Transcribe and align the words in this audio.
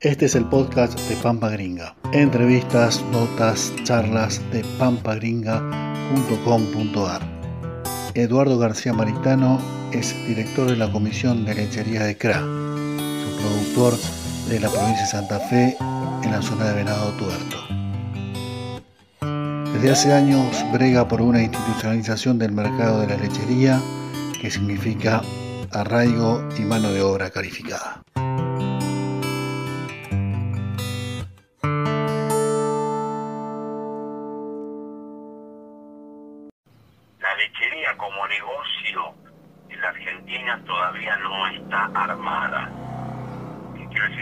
Este 0.00 0.26
es 0.26 0.36
el 0.36 0.44
podcast 0.44 0.96
de 1.08 1.16
Pampa 1.16 1.48
Gringa. 1.48 1.96
Entrevistas, 2.12 3.04
notas, 3.10 3.72
charlas 3.82 4.40
de 4.52 4.64
pampagringa.com.ar. 4.78 7.20
Eduardo 8.14 8.60
García 8.60 8.92
Maritano 8.92 9.58
es 9.90 10.14
director 10.28 10.70
de 10.70 10.76
la 10.76 10.92
Comisión 10.92 11.44
de 11.44 11.56
Lechería 11.56 12.04
de 12.04 12.16
CRA, 12.16 12.38
su 12.38 13.38
productor 13.40 13.94
de 14.48 14.60
la 14.60 14.70
provincia 14.70 15.02
de 15.02 15.08
Santa 15.08 15.40
Fe 15.40 15.76
en 16.22 16.30
la 16.30 16.42
zona 16.42 16.66
de 16.66 16.74
Venado 16.74 17.10
Tuerto. 17.14 17.56
Desde 19.72 19.90
hace 19.90 20.12
años 20.12 20.64
brega 20.72 21.08
por 21.08 21.20
una 21.20 21.42
institucionalización 21.42 22.38
del 22.38 22.52
mercado 22.52 23.00
de 23.00 23.08
la 23.08 23.16
lechería 23.16 23.82
que 24.40 24.48
significa 24.48 25.22
arraigo 25.72 26.48
y 26.56 26.62
mano 26.62 26.92
de 26.92 27.02
obra 27.02 27.30
calificada. 27.30 28.04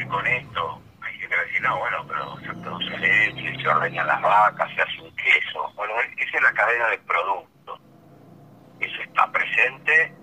¿Qué 0.06 0.10
quiero 0.10 0.22
decir 0.22 0.22
con 0.22 0.26
esto? 0.26 0.82
Hay 1.02 1.18
gente 1.18 1.34
que 1.34 1.42
decir, 1.46 1.62
no, 1.62 1.78
bueno, 1.78 2.06
pero 2.06 2.36
se 2.38 2.62
produce 2.62 2.98
leche, 2.98 3.62
se 3.62 3.68
ordeñan 3.68 4.06
las 4.06 4.22
vacas, 4.22 4.70
se 4.74 4.82
hace 4.82 5.00
un 5.00 5.16
queso. 5.16 5.72
Bueno, 5.74 5.94
esa 6.16 6.36
es 6.36 6.42
la 6.42 6.52
cadena 6.52 6.86
de 6.88 6.98
productos. 6.98 7.80
Eso 8.80 9.02
está 9.02 9.32
presente. 9.32 10.14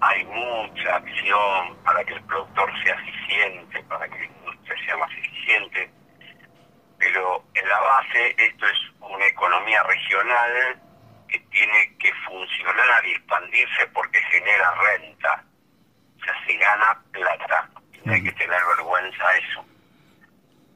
Hay 0.00 0.24
mucha 0.24 0.96
acción 0.96 1.76
para 1.84 2.04
que 2.04 2.14
el 2.14 2.22
productor 2.24 2.70
sea 2.82 2.94
eficiente, 2.94 3.82
para 3.84 4.08
que 4.08 4.18
la 4.18 4.24
industria 4.24 4.84
sea 4.84 4.96
más 4.96 5.10
eficiente. 5.12 5.90
Pero 6.98 7.44
en 7.54 7.68
la 7.68 7.80
base 7.80 8.34
esto 8.38 8.66
es 8.66 8.78
una 9.00 9.26
economía 9.26 9.82
regional 9.84 10.82
que 11.28 11.38
tiene 11.38 11.96
que 11.98 12.12
funcionar 12.26 13.06
y 13.06 13.12
expandirse 13.12 13.86
porque 13.94 14.20
genera 14.32 14.74
renta. 14.74 15.44
O 16.20 16.24
sea, 16.24 16.34
se 16.46 16.56
gana 16.56 17.02
plata. 17.12 17.45
Hay 18.06 18.22
que 18.22 18.32
tener 18.32 18.60
vergüenza 18.76 19.24
eso. 19.36 19.64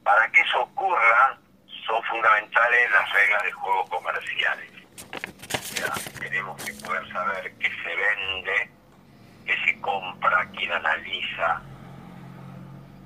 Para 0.03 0.29
que 0.31 0.41
eso 0.41 0.61
ocurra, 0.61 1.37
son 1.85 2.03
fundamentales 2.03 2.91
las 2.91 3.13
reglas 3.13 3.43
de 3.43 3.51
juego 3.51 3.85
comerciales. 3.85 4.71
Sea, 5.61 5.93
tenemos 6.19 6.63
que 6.63 6.73
poder 6.73 7.11
saber 7.11 7.53
qué 7.57 7.69
se 7.69 7.95
vende, 7.95 8.71
qué 9.45 9.55
se 9.65 9.81
compra, 9.81 10.49
quién 10.55 10.71
analiza, 10.73 11.61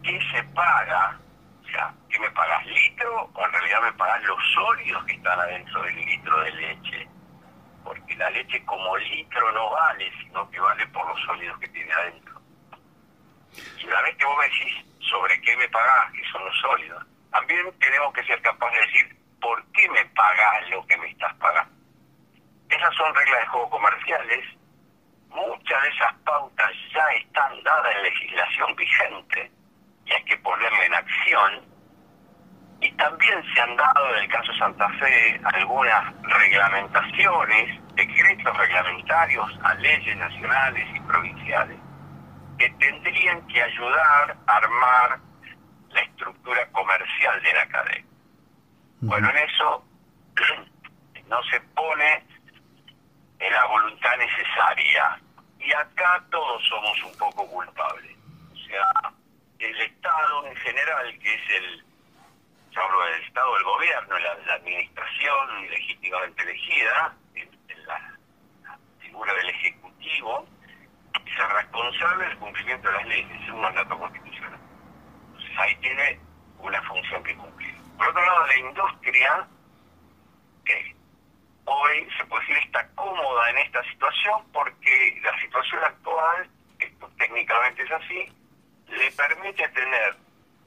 qué 0.04 0.20
se 0.32 0.44
paga. 0.56 1.20
O 1.64 1.68
sea, 1.68 1.94
¿qué 2.10 2.20
me 2.20 2.32
pagas 2.32 2.66
litro 2.66 3.30
o 3.34 3.46
en 3.46 3.52
realidad 3.52 3.82
me 3.84 3.94
pagas 3.94 4.24
los 4.24 4.40
sólidos 4.54 5.04
que 5.06 5.14
están 5.14 5.40
adentro 5.40 5.82
del 5.84 5.96
litro 5.96 6.40
de 6.42 6.52
leche? 6.52 7.08
porque 7.86 8.16
la 8.16 8.30
leche 8.32 8.66
como 8.66 8.98
litro 8.98 9.52
no 9.54 9.70
vale, 9.70 10.12
sino 10.20 10.50
que 10.50 10.60
vale 10.60 10.86
por 10.88 11.08
los 11.08 11.22
sólidos 11.22 11.58
que 11.60 11.68
tiene 11.70 11.94
adentro. 11.94 12.35
Y 13.80 13.86
una 13.88 14.02
vez 14.02 14.16
que 14.18 14.26
vos 14.26 14.38
decís 14.44 14.86
sobre 15.00 15.40
qué 15.42 15.56
me 15.58 15.68
pagás, 15.70 16.12
que 16.12 16.24
son 16.32 16.44
los 16.46 16.58
sólidos, 16.60 17.06
también 17.32 17.80
tenemos 17.80 18.14
que 18.14 18.24
ser 18.24 18.42
capaces 18.42 18.80
de 18.80 18.86
decir 18.86 19.18
por 19.42 19.64
qué 19.72 19.90
me 19.90 20.06
pagás 20.06 20.70
lo 20.70 20.86
que 20.88 20.98
me 20.98 21.10
estás 21.10 21.34
pagando. 21.36 21.74
Esas 22.70 22.96
son 22.96 23.14
reglas 23.14 23.42
de 23.42 23.48
juego 23.48 23.70
comerciales. 23.70 24.46
Muchas 25.30 25.82
de 25.84 25.90
esas 25.90 26.14
pautas 26.26 26.72
ya 26.94 27.06
están 27.18 27.62
dadas 27.64 27.96
en 27.96 28.04
legislación 28.04 28.76
vigente 28.76 29.52
y 30.06 30.14
hay 30.14 30.24
que 30.24 30.38
ponerla 30.38 30.86
en 30.86 30.94
acción 30.94 31.76
y 32.82 32.92
también 32.94 33.44
se 33.54 33.62
han 33.62 33.76
dado 33.76 34.16
en 34.16 34.24
el 34.24 34.30
caso 34.30 34.54
Santa 34.54 34.88
Fe 35.00 35.40
algunas 35.44 36.14
reglamentaciones, 36.24 37.96
decretos 37.96 38.58
reglamentarios 38.58 39.60
a 39.64 39.74
leyes 39.76 40.18
nacionales 40.18 40.88
y 40.96 41.00
provinciales 41.02 41.85
que 42.58 42.70
tendrían 42.72 43.46
que 43.48 43.62
ayudar 43.62 44.38
a 44.48 44.56
armar 44.58 45.20
la 45.90 46.02
estructura 46.02 46.68
comercial 46.72 47.42
de 47.42 47.54
la 47.54 47.68
cadena. 47.68 48.08
Bueno, 49.02 49.30
en 49.30 49.38
eso 49.38 49.86
no 51.28 51.44
se 51.44 51.60
pone 51.62 52.26
la 53.40 53.66
voluntad 53.66 54.18
necesaria 54.18 55.20
y 55.60 55.72
acá 55.74 56.24
todos 56.32 56.64
somos 56.68 57.04
un 57.04 57.18
poco 57.18 57.48
culpables. 57.48 58.18
O 58.54 58.58
sea, 58.68 59.14
el 59.60 59.82
Estado 59.82 60.48
en 60.48 60.56
general, 60.56 61.20
que 61.20 61.34
es 61.34 61.50
el 61.50 61.86
yo 62.76 62.82
hablo 62.82 63.06
del 63.06 63.24
Estado 63.24 63.54
del 63.54 63.64
gobierno, 63.64 64.20
la, 64.20 64.36
la 64.48 64.54
administración 64.56 65.70
legítimamente 65.70 66.44
elegida, 66.44 67.16
en, 67.36 67.88
la, 67.88 68.18
figura 69.00 69.34
del 69.34 69.50
Ejecutivo, 69.50 70.46
es 71.36 71.42
el 71.42 71.50
responsable 71.50 72.26
del 72.26 72.38
cumplimiento 72.38 72.88
de 72.88 72.94
las 72.94 73.08
leyes, 73.08 73.42
es 73.42 73.50
un 73.50 73.62
mandato 73.62 74.00
constitucional. 74.00 74.60
Entonces 75.28 75.58
ahí 75.58 75.76
tiene 75.78 76.20
una 76.60 76.82
función 76.84 77.24
que 77.24 77.36
cumplir. 77.36 77.76
Por 77.98 78.08
otro 78.08 78.26
lado, 78.26 78.48
la 78.48 78.58
industria, 78.58 79.48
que 80.64 80.96
hoy 81.66 82.08
se 82.18 82.26
puede 82.26 82.46
decir 82.48 82.64
está 82.66 82.88
cómoda 82.96 83.50
en 83.50 83.58
esta 83.60 83.84
situación 83.84 84.44
porque 84.54 85.20
la 85.24 85.40
situación 85.42 85.84
actual, 85.84 86.50
esto 86.80 87.10
técnicamente 87.18 87.84
es 87.84 87.92
así, 87.92 88.34
le 88.88 89.12
permite 89.12 89.68
tener 89.70 90.16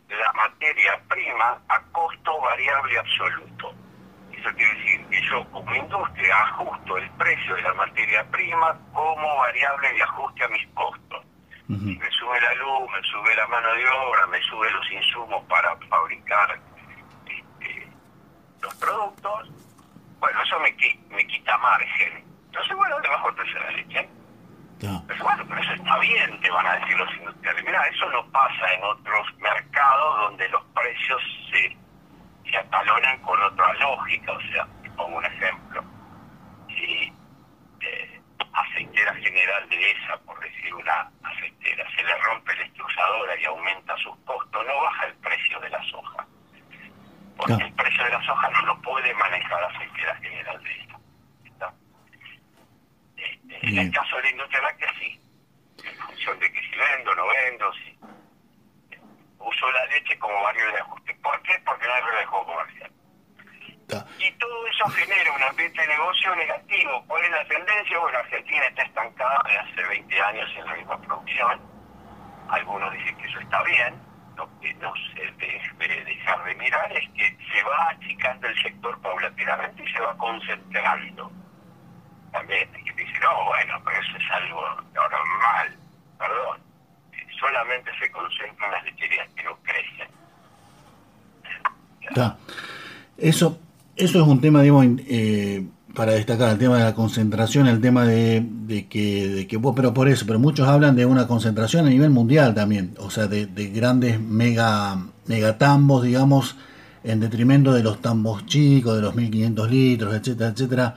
la 0.09 0.33
materia 0.33 1.01
prima 1.09 1.61
a 1.69 1.81
costo 1.93 2.41
variable 2.41 2.99
absoluto. 2.99 3.75
Eso 4.49 4.57
quiere 4.57 4.75
decir 4.77 5.07
que 5.09 5.23
yo 5.29 5.45
como 5.51 5.75
industria 5.75 6.39
ajusto 6.39 6.97
el 6.97 7.11
precio 7.13 7.55
de 7.55 7.63
la 7.63 7.75
materia 7.75 8.25
prima 8.31 8.79
como 8.95 9.37
variable 9.37 9.93
de 9.93 10.03
ajuste 10.03 10.45
a 10.45 10.49
mis 10.49 10.67
costos. 10.69 11.25
Si 11.67 11.75
me 11.75 12.11
sube 12.13 12.41
la 12.41 12.55
luz, 12.55 12.91
me 12.91 13.03
sube 13.03 13.37
la 13.37 13.47
mano 13.49 13.75
de 13.75 13.87
obra, 13.91 14.27
me 14.29 14.41
sube 14.41 14.71
los 14.71 14.91
insumos 14.91 15.45
para 15.45 15.77
fabricar 15.91 16.59
este, 17.27 17.93
los 18.63 18.75
productos, 18.77 19.51
bueno, 20.19 20.43
eso 20.43 20.59
me, 20.61 20.75
me 21.15 21.27
quita 21.27 21.59
margen. 21.59 22.25
Entonces, 22.47 22.75
bueno, 22.75 22.99
le 23.01 23.09
bajo 23.11 23.29
el 23.29 23.35
precio 23.35 23.55
de 23.55 23.61
la 23.61 23.71
leche. 23.73 24.09
Pero 24.81 25.25
bueno, 25.25 25.45
pero 25.47 25.61
eso 25.61 25.73
está 25.75 25.99
bien, 25.99 26.41
te 26.41 26.51
van 26.51 26.67
a 26.67 26.77
decir 26.79 26.97
los 26.97 27.15
industriales. 27.17 27.65
Mira, 27.67 27.87
eso 27.89 28.09
no 28.11 28.25
pasa 28.31 28.73
en 28.73 28.83
otros 28.85 29.27
mercados 29.37 30.21
donde 30.23 30.49
los 30.49 30.65
precios 30.75 31.21
atalonan 32.69 33.19
con 33.23 33.43
otra 33.43 33.73
lógica. 33.75 34.33
O 34.33 34.41
sea, 34.41 34.67
pongo 34.97 35.19
un 35.19 35.25
ejemplo. 35.25 35.85
Si 36.69 37.13
eh, 37.81 38.21
aceitera 38.53 39.15
general 39.15 39.69
de 39.69 39.91
esa, 39.91 40.19
por 40.19 40.39
decir 40.41 40.75
una 40.75 41.11
aceitera, 41.23 41.85
se 41.95 42.03
le 42.03 42.17
rompe 42.19 42.55
la 42.57 42.65
extrusadora 42.65 43.41
y 43.41 43.45
aumenta 43.45 43.97
sus 43.99 44.17
costos, 44.25 44.67
no 44.67 44.81
baja 44.83 45.07
el 45.07 45.15
precio 45.15 45.61
de 45.61 45.71
la 45.71 45.83
soja. 45.85 46.27
Porque 47.37 47.65
el 47.65 47.73
precio 47.73 48.05
de 48.05 48.11
la 48.11 48.23
soja 48.23 48.51
no 48.51 48.63
lo 48.63 48.83
puede 48.83 49.15
manejar 49.15 49.63
aceitera 49.65 50.17
general 50.17 50.63
de 50.63 50.73
esa. 50.73 50.99
En 53.61 53.79
el 53.79 53.93
caso 53.93 54.17
de 54.17 54.23
la 54.23 54.31
industria 54.31 54.63
láctea, 54.63 54.93
sí. 54.99 55.21
En 55.85 55.97
función 55.97 56.39
de 56.39 56.53
que 56.53 56.61
si 56.61 56.77
vendo, 56.77 57.15
no 57.15 57.27
vendo, 57.27 57.73
si 57.75 57.99
uso 59.39 59.73
la 59.73 59.87
leche 59.87 60.19
como 60.19 60.43
variable 60.43 60.73
de 60.73 60.81
ajuste. 60.81 61.08
¿Por 61.29 61.43
qué? 61.43 61.61
Porque 61.63 61.87
no 61.87 61.93
hay 61.93 62.01
regla 62.01 62.21
de 62.21 62.27
juego 62.27 62.47
comercial. 62.47 62.91
Y 64.19 64.31
todo 64.33 64.67
eso 64.67 64.89
genera 64.89 65.33
un 65.33 65.43
ambiente 65.43 65.81
de 65.81 65.89
negocio 65.89 66.35
negativo. 66.37 67.05
¿Cuál 67.07 67.25
es 67.25 67.31
la 67.31 67.45
tendencia? 67.45 67.99
Bueno, 67.99 68.19
Argentina 68.19 68.67
está 68.67 68.83
estancada 68.83 69.43
desde 69.45 69.59
hace 69.59 69.89
20 69.89 70.23
años 70.23 70.51
en 70.57 70.67
la 70.67 70.75
misma 70.75 71.01
producción. 71.03 71.61
Algunos 72.49 72.93
dicen 72.93 73.17
que 73.19 73.27
eso 73.27 73.41
está 73.41 73.63
bien. 73.65 73.95
Lo 74.37 74.49
que 74.61 74.73
no 74.75 74.93
se 75.13 75.21
debe 75.33 76.05
dejar 76.05 76.45
de 76.45 76.55
mirar 76.55 76.93
es 76.93 77.09
que 77.11 77.37
se 77.53 77.63
va 77.63 77.89
achicando 77.91 78.47
el 78.47 78.63
sector 78.63 78.99
paulatinamente 79.03 79.85
y 79.85 79.93
se 79.93 80.01
va 80.01 80.17
concentrando. 80.17 81.31
También 82.33 82.71
no, 83.21 83.45
bueno, 83.45 83.83
pero 83.85 84.01
eso 84.01 84.17
es 84.17 84.31
algo 84.31 84.63
normal, 84.95 85.77
perdón. 86.19 86.63
Solamente 87.39 87.91
se 87.99 88.11
concentran 88.11 88.71
las 88.71 88.85
lecherías 88.85 89.29
que 89.35 89.43
no 89.43 89.57
crecen. 89.63 90.18
Eso, 93.19 93.59
eso 93.97 94.23
es 94.23 94.27
un 94.27 94.41
tema, 94.41 94.63
digamos, 94.63 94.87
eh, 95.09 95.67
para 95.95 96.13
destacar, 96.13 96.53
el 96.53 96.59
tema 96.59 96.79
de 96.79 96.85
la 96.85 96.95
concentración, 96.95 97.67
el 97.67 97.81
tema 97.81 98.07
de, 98.07 98.47
de 98.67 98.87
que, 98.87 99.29
de 99.29 99.47
que, 99.49 99.59
pero 99.59 99.93
por 99.93 100.09
eso, 100.09 100.25
pero 100.25 100.39
muchos 100.39 100.69
hablan 100.69 100.95
de 100.95 101.05
una 101.05 101.27
concentración 101.27 101.87
a 101.87 101.91
nivel 101.91 102.11
mundial 102.11 102.55
también, 102.55 102.95
o 102.99 103.11
sea, 103.11 103.27
de, 103.27 103.47
de 103.47 103.71
grandes 103.71 104.21
mega, 104.21 105.05
megatambos, 105.27 106.05
digamos, 106.05 106.55
en 107.03 107.19
detrimento 107.19 107.73
de 107.73 107.83
los 107.83 108.01
tambos 108.01 108.47
chicos, 108.47 108.95
de 108.95 109.03
los 109.03 109.17
1500 109.17 109.71
litros, 109.71 110.15
etcétera, 110.15 110.51
etcétera. 110.51 110.97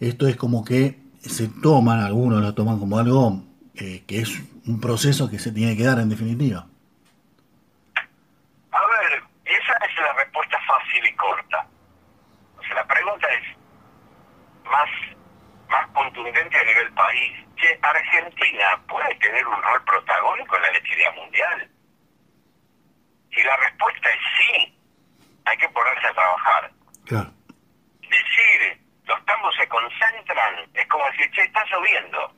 Esto 0.00 0.26
es 0.26 0.36
como 0.36 0.64
que 0.64 0.98
se 1.20 1.48
toman, 1.48 2.00
algunos 2.00 2.40
lo 2.40 2.54
toman 2.54 2.78
como 2.78 2.98
algo 2.98 3.42
eh, 3.74 4.04
que 4.06 4.20
es 4.20 4.30
un 4.66 4.80
proceso 4.80 5.28
que 5.28 5.38
se 5.38 5.52
tiene 5.52 5.76
que 5.76 5.84
dar 5.84 5.98
en 6.00 6.08
definitiva. 6.08 6.66
más, 15.68 15.86
contundente 15.92 16.56
a 16.56 16.64
nivel 16.64 16.92
país. 16.92 17.32
Che, 17.56 17.78
Argentina 17.82 18.80
puede 18.86 19.14
tener 19.16 19.46
un 19.46 19.62
rol 19.62 19.84
protagónico 19.84 20.56
en 20.56 20.62
la 20.62 20.70
lechería 20.70 21.10
mundial. 21.12 21.70
Si 23.34 23.42
la 23.42 23.56
respuesta 23.56 24.08
es 24.10 24.20
sí, 24.38 24.78
hay 25.44 25.56
que 25.56 25.68
ponerse 25.68 26.06
a 26.06 26.14
trabajar. 26.14 26.70
Decir, 28.00 28.80
los 29.04 29.24
tambos 29.26 29.54
se 29.56 29.68
concentran, 29.68 30.70
es 30.74 30.86
como 30.88 31.04
decir, 31.06 31.30
che, 31.32 31.42
está 31.42 31.64
lloviendo. 31.66 32.32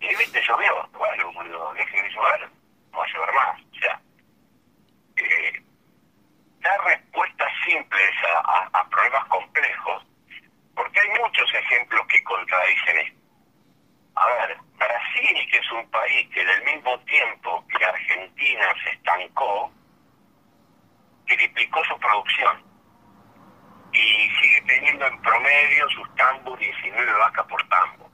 Y 0.00 0.08
viste, 0.16 0.42
llovió. 0.42 0.88
Bueno, 0.92 1.72
deje 1.74 2.02
de 2.02 2.10
llover. 2.10 2.55
Esto. 12.54 13.16
A 14.14 14.26
ver, 14.26 14.56
Brasil, 14.78 15.48
que 15.50 15.58
es 15.58 15.72
un 15.72 15.90
país 15.90 16.28
que 16.32 16.40
en 16.40 16.48
el 16.48 16.64
mismo 16.64 16.98
tiempo 17.00 17.64
que 17.68 17.84
Argentina 17.84 18.64
se 18.82 18.90
estancó, 18.90 19.70
triplicó 21.26 21.84
su 21.84 21.98
producción 21.98 22.64
y 23.92 24.30
sigue 24.40 24.62
teniendo 24.66 25.06
en 25.06 25.20
promedio 25.22 25.88
sus 25.90 26.14
tambos 26.16 26.58
19 26.58 27.12
vacas 27.12 27.46
por 27.46 27.68
tambo. 27.68 28.10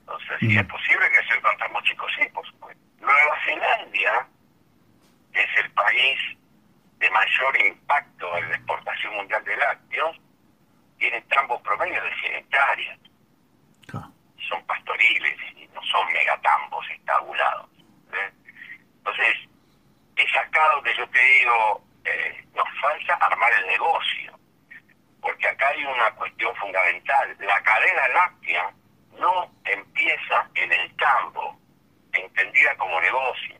Entonces, 0.00 0.38
si 0.40 0.56
es 0.56 0.66
posible 0.66 1.10
que 1.10 1.34
se 1.34 1.40
con 1.40 1.56
tambos 1.58 1.82
chicos, 1.84 2.12
sí, 2.18 2.28
por 2.32 2.46
supuesto. 2.46 2.82
Nueva 3.00 3.38
Zelanda 3.44 4.28
es 5.32 5.64
el 5.64 5.70
país 5.72 6.20
de 6.98 7.10
mayor 7.10 7.66
impacto 7.66 8.36
en 8.36 8.48
la 8.48 8.56
exportación 8.56 9.14
mundial 9.16 9.44
de 9.44 9.56
lácteos, 9.56 10.20
tiene 11.02 11.20
tambos 11.22 11.60
promedio 11.62 12.00
de 12.00 12.14
100 12.20 12.34
hectáreas. 12.36 12.98
Son 14.48 14.64
pastoriles 14.66 15.36
y 15.56 15.66
no 15.74 15.82
son 15.82 16.12
megatambos 16.12 16.84
estabulados. 16.90 17.68
Entonces, 18.98 19.36
es 20.16 20.36
acá 20.36 20.60
donde 20.74 20.94
yo 20.96 21.08
te 21.08 21.18
digo, 21.18 21.84
eh, 22.04 22.44
nos 22.54 22.68
falta 22.80 23.14
armar 23.14 23.52
el 23.52 23.66
negocio, 23.66 24.38
porque 25.20 25.48
acá 25.48 25.68
hay 25.68 25.84
una 25.84 26.10
cuestión 26.12 26.54
fundamental. 26.56 27.36
La 27.40 27.60
cadena 27.62 28.08
láctea 28.08 28.70
no 29.18 29.50
empieza 29.64 30.48
en 30.54 30.72
el 30.72 30.94
campo, 30.96 31.58
entendida 32.12 32.76
como 32.76 33.00
negocio. 33.00 33.56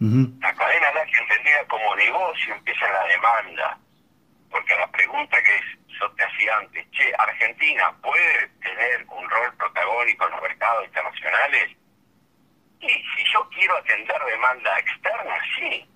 La 0.00 0.52
cadena 0.54 0.92
láctea 0.92 1.20
entendida 1.20 1.64
como 1.68 1.94
negocio 1.94 2.54
empieza 2.54 2.86
en 2.86 2.92
la 2.92 3.04
demanda, 3.04 3.78
porque 4.54 4.76
la 4.76 4.86
pregunta 4.86 5.36
que 5.42 5.60
yo 5.98 6.08
te 6.12 6.22
hacía 6.22 6.56
antes, 6.58 6.88
che, 6.92 7.12
¿Argentina 7.18 7.92
puede 8.00 8.46
tener 8.62 9.04
un 9.08 9.28
rol 9.28 9.52
protagónico 9.56 10.26
en 10.26 10.30
los 10.30 10.42
mercados 10.42 10.84
internacionales? 10.84 11.76
Y 12.78 12.88
si 12.88 13.32
yo 13.32 13.48
quiero 13.50 13.76
atender 13.76 14.24
demanda 14.26 14.78
externa, 14.78 15.36
sí. 15.58 15.90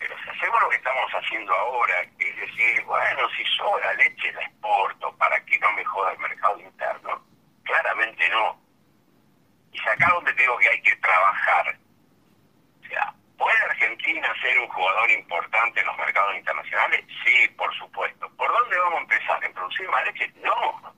Pero 0.00 0.16
si 0.18 0.30
hacemos 0.30 0.60
lo 0.62 0.68
que 0.70 0.76
estamos 0.76 1.12
haciendo 1.12 1.54
ahora, 1.54 1.94
que 2.18 2.28
es 2.28 2.36
decir, 2.38 2.82
bueno, 2.86 3.28
si 3.36 3.44
sobra 3.56 3.94
leche 3.94 4.32
la 4.32 4.42
exporto 4.42 5.16
para 5.16 5.40
que 5.44 5.56
no 5.60 5.70
me 5.74 5.84
joda 5.84 6.10
el 6.10 6.18
mercado 6.18 6.58
interno, 6.58 7.24
claramente 7.62 8.28
no. 8.30 8.60
Y 9.70 9.78
es 9.78 9.86
acá 9.86 10.10
donde 10.12 10.32
digo 10.32 10.58
que 10.58 10.70
hay 10.70 10.82
que 10.82 10.96
trabajar. 10.96 11.78
O 12.82 12.88
sea, 12.88 13.14
¿puede 13.40 13.62
Argentina 13.62 14.28
ser 14.42 14.58
un 14.58 14.68
jugador 14.68 15.10
importante 15.10 15.80
en 15.80 15.86
los 15.86 15.96
mercados 15.96 16.36
internacionales? 16.36 17.04
Sí, 17.24 17.48
por 17.56 17.74
supuesto. 17.76 18.28
¿Por 18.36 18.52
dónde 18.52 18.78
vamos 18.78 18.98
a 18.98 19.02
empezar? 19.02 19.44
¿En 19.44 19.54
No. 20.42 20.94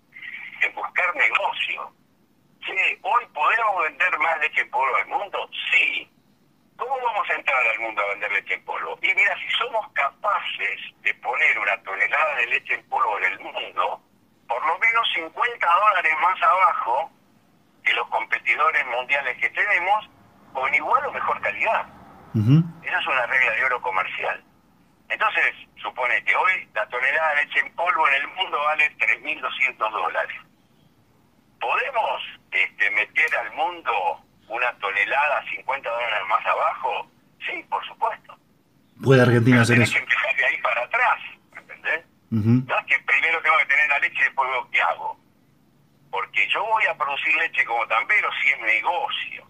En 0.61 0.75
buscar 0.75 1.15
negocio 1.15 1.93
Sí, 2.65 2.99
hoy 3.03 3.27
podemos 3.35 3.83
vender 3.83 4.19
más 4.19 4.39
leche 4.39 4.61
en 4.61 4.71
polvo 4.71 4.95
al 4.97 5.07
mundo, 5.09 5.51
sí. 5.73 6.09
¿Cómo 6.77 6.97
vamos 7.05 7.29
a 7.29 7.35
entrar 7.35 7.67
al 7.67 7.81
mundo 7.81 8.03
a 8.03 8.09
vender 8.11 8.33
leche 8.33 8.55
en 8.55 8.65
polvo? 8.65 8.97
Y 9.03 9.13
mira, 9.15 9.37
si 9.37 9.51
somos 9.59 9.91
capaces 9.93 10.81
de 11.03 11.13
poner 11.15 11.59
una 11.59 11.83
tonelada 11.83 12.37
de 12.37 12.47
leche 12.47 12.75
en 12.75 12.89
polvo 12.89 13.19
en 13.19 13.25
el 13.25 13.41
mundo, 13.41 14.01
por 14.47 14.65
lo 14.65 14.79
menos 14.79 15.13
50 15.15 15.67
dólares 15.67 16.13
más 16.21 16.41
abajo 16.43 17.11
que 17.85 17.93
los 17.95 18.07
competidores 18.09 18.87
mundiales 18.87 19.37
que 19.39 19.51
tenemos, 19.51 20.09
con 20.53 20.73
igual 20.73 21.05
o 21.07 21.13
mejor 21.13 21.41
calidad. 21.41 21.87
Esa 22.35 22.99
es 22.99 23.07
una 23.07 23.27
regla 23.27 23.53
de 23.53 23.65
oro 23.65 23.83
comercial. 23.83 24.45
Entonces, 25.09 25.55
supone 25.83 26.23
que 26.25 26.35
hoy 26.35 26.69
la 26.75 26.87
tonelada 26.89 27.35
de 27.35 27.45
leche 27.45 27.59
en 27.61 27.75
polvo 27.75 28.09
en 28.09 28.15
el 28.15 28.29
mundo 28.29 28.59
vale 28.59 28.97
3.200 28.97 29.91
dólares. 29.91 30.37
¿Podemos 31.61 32.23
este, 32.51 32.91
meter 32.91 33.37
al 33.37 33.53
mundo 33.53 33.93
una 34.49 34.73
tonelada 34.79 35.45
50 35.51 35.91
dólares 35.91 36.29
más 36.29 36.47
abajo? 36.47 37.11
Sí, 37.47 37.65
por 37.69 37.85
supuesto. 37.87 38.39
¿Puede 39.03 39.23
Argentina 39.23 39.63
hacer 39.63 39.81
eso? 39.81 39.95
que 39.95 39.99
empezar 39.99 40.37
de 40.37 40.45
ahí 40.45 40.63
para 40.63 40.83
atrás, 40.83 41.21
¿entendés? 41.57 42.05
No 42.31 42.79
es 42.79 42.87
que 42.87 42.99
primero 43.01 43.43
tengo 43.43 43.59
que 43.59 43.67
tener 43.67 43.89
la 43.89 43.99
leche 43.99 44.21
y 44.21 44.25
después 44.25 44.51
veo 44.51 44.71
qué 44.71 44.81
hago. 44.81 45.21
Porque 46.11 46.49
yo 46.49 46.65
voy 46.65 46.85
a 46.87 46.97
producir 46.97 47.35
leche 47.37 47.65
como 47.65 47.87
tambero 47.89 48.29
si 48.43 48.51
es 48.51 48.61
negocio. 48.61 49.47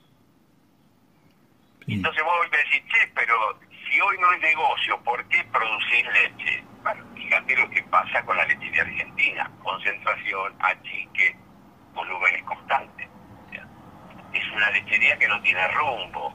Entonces 1.88 2.24
vos 2.24 2.50
me 2.50 2.58
decís, 2.58 2.82
che, 2.86 3.06
pero 3.14 3.58
si 3.92 4.00
hoy 4.00 4.16
no 4.18 4.32
es 4.32 4.40
negocio, 4.40 4.98
¿por 5.02 5.22
qué 5.28 5.44
producir 5.52 6.06
leche? 6.06 6.64
Bueno, 6.82 7.04
fíjate 7.14 7.56
lo 7.56 7.68
que 7.68 7.82
pasa 7.84 8.24
con 8.24 8.36
la 8.36 8.46
leche 8.46 8.70
de 8.70 8.80
Argentina. 8.80 9.50
Concentración, 9.62 10.54
achique, 10.60 11.36
volúmenes 11.92 12.42
constantes. 12.44 13.08
es 14.32 14.50
una 14.52 14.70
lechería 14.70 15.18
que 15.18 15.28
no 15.28 15.40
tiene 15.42 15.68
rumbo. 15.68 16.34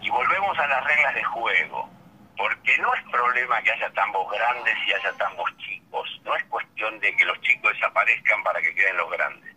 Y 0.00 0.10
volvemos 0.10 0.58
a 0.58 0.66
las 0.66 0.84
reglas 0.84 1.14
de 1.14 1.22
juego, 1.22 1.88
porque 2.36 2.76
no 2.78 2.92
es 2.94 3.02
problema 3.04 3.62
que 3.62 3.70
haya 3.70 3.90
tambos 3.92 4.30
grandes 4.32 4.74
y 4.86 4.92
haya 4.92 5.12
tambos 5.12 5.56
chicos, 5.58 6.20
no 6.24 6.34
es 6.34 6.44
cuestión 6.44 6.98
de 6.98 7.14
que 7.14 7.24
los 7.24 7.40
chicos 7.40 7.72
desaparezcan 7.72 8.42
para 8.42 8.60
que 8.60 8.74
queden 8.74 8.96
los 8.96 9.10
grandes. 9.10 9.54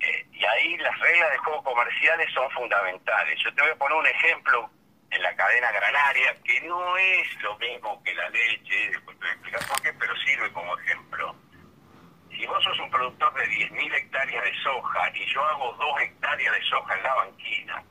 Eh, 0.00 0.26
y 0.32 0.44
ahí 0.44 0.76
las 0.78 0.98
reglas 1.00 1.30
de 1.32 1.38
juego 1.38 1.62
comerciales 1.62 2.32
son 2.32 2.50
fundamentales. 2.52 3.38
Yo 3.44 3.54
te 3.54 3.60
voy 3.60 3.70
a 3.70 3.76
poner 3.76 3.98
un 3.98 4.06
ejemplo 4.06 4.70
en 5.10 5.22
la 5.22 5.34
cadena 5.34 5.72
granaria, 5.72 6.36
que 6.44 6.60
no 6.62 6.96
es 6.96 7.42
lo 7.42 7.58
mismo 7.58 8.02
que 8.02 8.14
la 8.14 8.28
leche, 8.30 8.90
después 8.90 9.18
te 9.18 9.24
voy 9.24 9.28
a 9.28 9.32
explicar 9.32 9.66
por 9.68 9.82
qué, 9.82 9.92
pero 9.94 10.16
sirve 10.16 10.52
como 10.52 10.78
ejemplo 10.78 11.36
si 12.30 12.46
vos 12.46 12.62
sos 12.64 12.78
un 12.78 12.90
productor 12.90 13.34
de 13.34 13.44
10.000 13.48 13.94
hectáreas 13.94 14.44
de 14.44 14.54
soja 14.62 15.10
y 15.14 15.26
yo 15.26 15.44
hago 15.44 15.74
2 15.74 16.00
hectáreas 16.00 16.54
de 16.54 16.62
soja 16.62 16.96
en 16.96 17.02
la 17.02 17.14
banquina, 17.14 17.82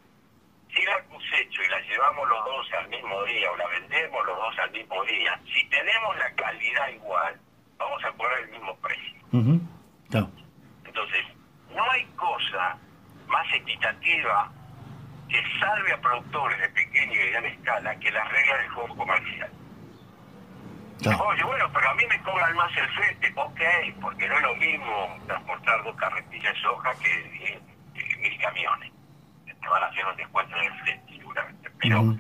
si 0.74 0.86
la 0.86 1.04
cosecho 1.04 1.62
y 1.62 1.68
la 1.68 1.80
llevamos 1.82 2.28
los 2.28 2.46
dos 2.46 2.74
al 2.74 2.88
mismo 2.88 3.24
día 3.26 3.52
o 3.52 3.58
la 3.58 3.68
vendemos 3.68 4.26
los 4.26 4.38
dos 4.38 4.60
al 4.60 4.72
mismo 4.72 5.04
día, 5.06 5.40
si 5.54 5.70
tenemos 5.70 6.18
la 6.18 6.32
calidad 6.34 6.88
igual, 6.90 7.40
vamos 7.78 8.04
a 8.04 8.12
poner 8.14 8.40
el 8.40 8.50
mismo 8.50 8.76
precio. 8.78 9.20
Entonces, 10.86 11.26
no 11.76 11.92
hay 11.92 12.06
cosa 12.16 12.78
más 13.28 13.54
equitativa 13.54 14.52
que 15.28 15.44
salve 15.60 15.94
a 15.94 16.02
productores 16.02 16.60
de 16.60 16.70
pequeña 17.10 17.26
y 17.26 17.32
gran 17.32 17.46
escala 17.46 17.96
que 18.00 18.12
las 18.12 18.32
reglas 18.32 18.60
del 18.60 18.70
juego 18.70 18.96
comercial. 18.96 19.52
Oye, 21.02 21.44
bueno, 21.44 21.70
pero 21.74 21.90
a 21.90 21.94
mí 21.96 22.04
me 22.10 22.22
cobran 22.24 22.56
más 22.56 22.72
el 22.78 22.88
flete. 22.90 23.32
Ok, 23.36 23.62
porque 24.02 24.28
no 24.28 24.36
es 24.36 24.42
lo 24.42 24.56
mismo 24.56 25.18
transportar 25.28 25.84
dos 25.84 25.96
carretillas 25.96 26.54
de 26.54 26.62
soja 26.62 26.92
que 27.02 27.62
mil 28.22 28.38
camiones. 28.42 28.92
Te 29.46 29.68
van 29.68 29.84
a 29.84 29.88
hacer 29.88 30.06
un 30.06 30.16
descuento 30.18 30.56
en 30.58 30.64
el 30.66 30.82
flete, 30.82 31.14
seguramente. 31.16 31.72
Pero 31.80 32.16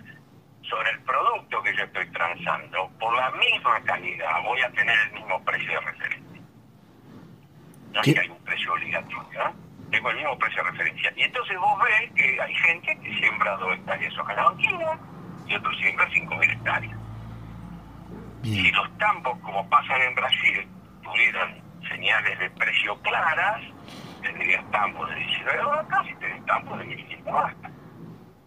sobre 0.62 0.92
el 0.92 1.00
producto 1.02 1.62
que 1.64 1.76
yo 1.76 1.84
estoy 1.84 2.10
transando, 2.12 2.90
por 3.00 3.16
la 3.16 3.32
misma 3.32 3.82
calidad, 3.82 4.44
voy 4.44 4.62
a 4.62 4.72
tener 4.72 4.98
el 5.08 5.12
mismo 5.14 5.44
precio 5.44 5.72
de 5.72 5.80
referencia. 5.80 6.42
No 7.92 8.02
es 8.02 8.14
que 8.14 8.20
hay 8.20 8.30
un 8.30 8.44
precio 8.44 8.74
obligatorio, 8.74 9.44
¿no? 9.44 9.69
Tengo 9.92 10.10
el 10.12 10.18
mismo 10.18 10.38
precio 10.38 10.64
de 10.64 10.72
referencia. 10.72 11.14
Y 11.16 11.24
entonces 11.24 11.58
vos 11.58 11.80
ves 11.84 12.12
que 12.16 12.42
hay 12.42 12.56
gente 12.56 13.00
que 13.00 13.16
siembra 13.18 13.58
dos 13.58 13.74
hectáreas 13.74 14.12
de 14.12 14.16
soja 14.16 14.34
banquina 14.36 15.00
y 15.48 15.56
otros 15.56 15.78
siembra 15.78 16.08
cinco 16.14 16.36
mil 16.36 16.52
hectáreas. 16.52 16.98
Si 18.44 18.72
los 18.72 18.98
tambos, 18.98 19.38
como 19.40 19.68
pasan 19.70 20.02
en 20.02 20.16
Brasil, 20.16 20.68
tuvieran 21.04 21.62
señales 21.88 22.40
de 22.40 22.50
precio 22.52 22.98
claras, 23.02 23.62
tendrías 24.22 24.64
tambos 24.72 25.10
de 25.10 25.16
19 25.16 25.64
vacas 25.64 26.06
y 26.08 26.16
tendrías 26.16 26.46
tambos 26.46 26.80
de 26.80 26.86
1500 26.86 27.34
vacas. 27.34 27.72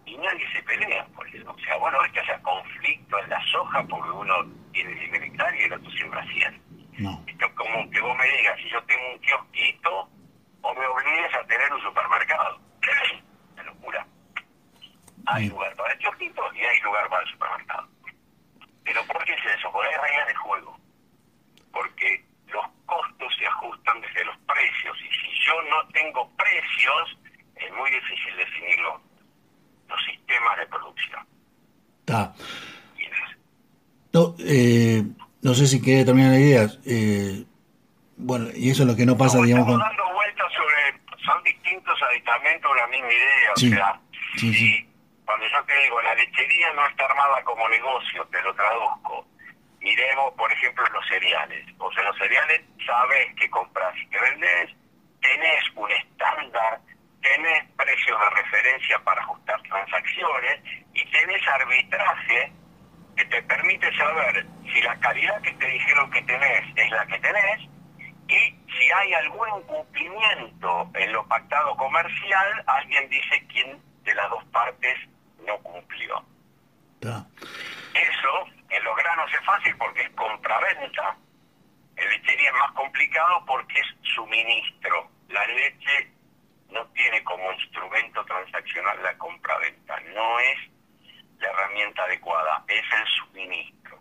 Y 0.05 0.17
nadie 0.17 0.45
se 0.53 0.63
pelea 0.63 1.05
por 1.15 1.27
eso. 1.27 1.51
O 1.51 1.59
sea, 1.59 1.77
bueno, 1.77 2.03
es 2.05 2.11
que 2.11 2.19
haya 2.21 2.41
conflicto 2.41 3.19
en 3.19 3.29
la 3.29 3.41
soja 3.51 3.83
porque 3.83 4.09
uno 4.09 4.33
tiene 4.71 5.09
100 5.09 5.23
hectáreas 5.23 5.61
y 5.61 5.65
el 5.65 5.73
otro 5.73 5.91
siembra 5.91 6.25
100. 6.25 6.61
No. 6.97 7.23
Esto 7.27 7.45
es 7.45 7.53
como 7.53 7.89
que 7.89 8.01
vos 8.01 8.17
me 8.17 8.37
digas, 8.37 8.57
si 8.61 8.69
yo 8.69 8.83
tengo 8.83 9.01
un 9.13 9.19
kiosquito, 9.19 10.09
o 10.63 10.73
me 10.73 10.85
obligues 10.87 11.33
a 11.35 11.45
tener 11.45 11.71
un 11.71 11.81
supermercado. 11.81 12.59
Es 12.81 13.65
locura. 13.65 14.05
Hay 15.27 15.47
lugar 15.47 15.75
para 15.75 15.93
el 15.93 15.99
kiosquito 15.99 16.41
y 16.53 16.61
hay 16.61 16.79
lugar 16.81 17.07
para 17.09 17.23
el 17.23 17.31
supermercado. 17.31 17.87
Pero 18.83 19.05
¿por 19.05 19.23
qué 19.23 19.33
es 19.33 19.45
eso? 19.57 19.71
Porque 19.71 19.87
hay 19.87 20.01
reglas 20.01 20.27
de 20.27 20.35
juego. 20.35 20.79
Porque 21.71 22.25
los 22.47 22.65
costos 22.85 23.35
se 23.37 23.45
ajustan 23.45 24.01
desde 24.01 24.25
los 24.25 24.37
precios. 24.39 24.97
Y 24.99 25.09
si 25.13 25.45
yo 25.45 25.61
no 25.69 25.87
tengo 25.89 26.29
precios, 26.35 27.17
es 27.55 27.73
muy 27.73 27.91
difícil 27.91 28.35
definirlo, 28.37 29.01
los 29.87 30.03
sistemas 30.03 30.57
de 30.57 30.67
producción. 30.67 31.27
Está. 31.99 32.33
No, 34.13 34.35
eh, 34.39 35.03
no 35.41 35.53
sé 35.55 35.67
si 35.67 35.81
quiere 35.81 36.05
terminar 36.05 36.31
la 36.31 36.39
idea. 36.39 36.67
Eh, 36.85 37.45
bueno, 38.17 38.49
y 38.55 38.69
eso 38.69 38.83
es 38.83 38.87
lo 38.87 38.95
que 38.95 39.05
no 39.05 39.17
pasa, 39.17 39.41
digamos 39.41 39.67
dando 39.67 40.13
vueltas 40.13 40.53
sobre. 40.53 41.01
Son 41.25 41.43
distintos 41.73 42.01
aditamentos 42.03 42.71
una 42.71 42.87
misma 42.87 43.11
idea. 43.11 43.51
o 43.53 43.59
sea, 43.59 43.99
sí, 44.37 44.89
cuando 45.25 45.47
yo 45.47 45.63
te 45.65 45.75
digo, 45.83 46.01
la 46.01 46.15
lechería 46.15 46.73
no 46.73 46.85
está 46.87 47.05
armada 47.05 47.43
como 47.43 47.67
negocio, 47.69 48.25
te 48.27 48.41
lo 48.41 48.53
traduzco. 48.53 49.25
Miremos, 49.79 50.33
por 50.35 50.51
ejemplo, 50.51 50.85
los 50.93 51.07
cereales. 51.07 51.65
O 51.77 51.91
sea, 51.91 52.03
los 52.03 52.17
cereales 52.17 52.61
sabes 52.85 53.35
que 53.35 53.49
compras 53.49 53.93
y 53.97 54.07
que 54.07 54.19
vendes, 54.19 54.71
tenés 55.21 55.63
un 55.75 55.91
estándar, 55.91 56.79
tenés 57.21 57.63
precios 57.75 58.19
de 58.19 58.29
referencia 58.41 58.99
para 58.99 59.21
ajustar 59.21 59.61
transacciones 59.63 60.61
y 60.93 61.05
tenés 61.11 61.47
arbitraje 61.47 62.51
que 63.17 63.25
te 63.25 63.41
permite 63.43 63.95
saber 63.97 64.45
si 64.71 64.81
la 64.81 64.99
calidad 64.99 65.41
que 65.41 65.53
te 65.53 65.67
dijeron 65.67 66.11
que 66.11 66.21
tenés 66.23 66.65
es 66.75 66.91
la 66.91 67.05
que 67.05 67.19
tenés 67.19 67.72
y 68.33 68.71
si 68.71 68.91
hay 68.91 69.13
algún 69.13 69.47
incumplimiento 69.59 70.89
en 70.95 71.13
lo 71.13 71.27
pactado 71.27 71.75
comercial, 71.77 72.63
alguien 72.65 73.07
dice 73.09 73.45
quién 73.51 73.79
de 74.03 74.15
las 74.15 74.29
dos 74.29 74.43
partes 74.45 74.97
no 75.45 75.57
cumplió. 75.59 76.23
Eso 77.93 78.47
en 78.69 78.83
los 78.83 78.95
granos 78.95 79.31
es 79.33 79.45
fácil 79.45 79.75
porque 79.77 80.01
es 80.01 80.09
compraventa, 80.11 81.15
en 81.95 82.09
lechería 82.09 82.49
es 82.49 82.57
más 82.57 82.71
complicado 82.71 83.43
porque 83.45 83.79
es 83.79 83.87
suministro. 84.15 85.09
La 85.29 85.45
leche 85.47 86.11
no 86.69 86.85
tiene 86.87 87.23
como 87.23 87.51
instrumento 87.53 88.25
transaccional 88.25 89.03
la 89.03 89.15
compraventa, 89.17 89.99
no 90.15 90.39
es 90.39 90.57
la 91.39 91.49
herramienta 91.49 92.03
adecuada, 92.03 92.63
es 92.67 92.83
el 92.99 93.07
suministro. 93.07 93.99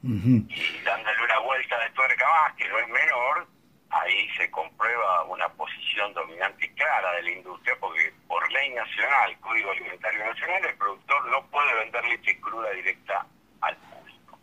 Dándole 0.00 1.24
una 1.24 1.38
vuelta 1.40 1.78
de 1.80 1.90
tuerca 1.90 2.26
más, 2.28 2.54
que 2.54 2.68
no 2.68 2.78
es 2.78 2.88
menor, 2.88 3.48
ahí 3.90 4.28
se 4.36 4.50
comprueba 4.50 5.24
una 5.24 5.48
posición 5.50 6.14
dominante 6.14 6.72
clara 6.74 7.12
de 7.14 7.22
la 7.22 7.30
industria, 7.32 7.76
porque 7.80 8.12
por 8.26 8.50
ley 8.52 8.70
nacional, 8.70 9.38
Código 9.40 9.70
Alimentario 9.70 10.24
Nacional, 10.24 10.64
el 10.64 10.76
productor 10.76 11.26
no 11.26 11.44
puede 11.48 11.74
vender 11.74 12.04
leche 12.04 12.40
cruda 12.40 12.70
directa 12.70 13.26
al 13.60 13.76
público. 13.76 14.38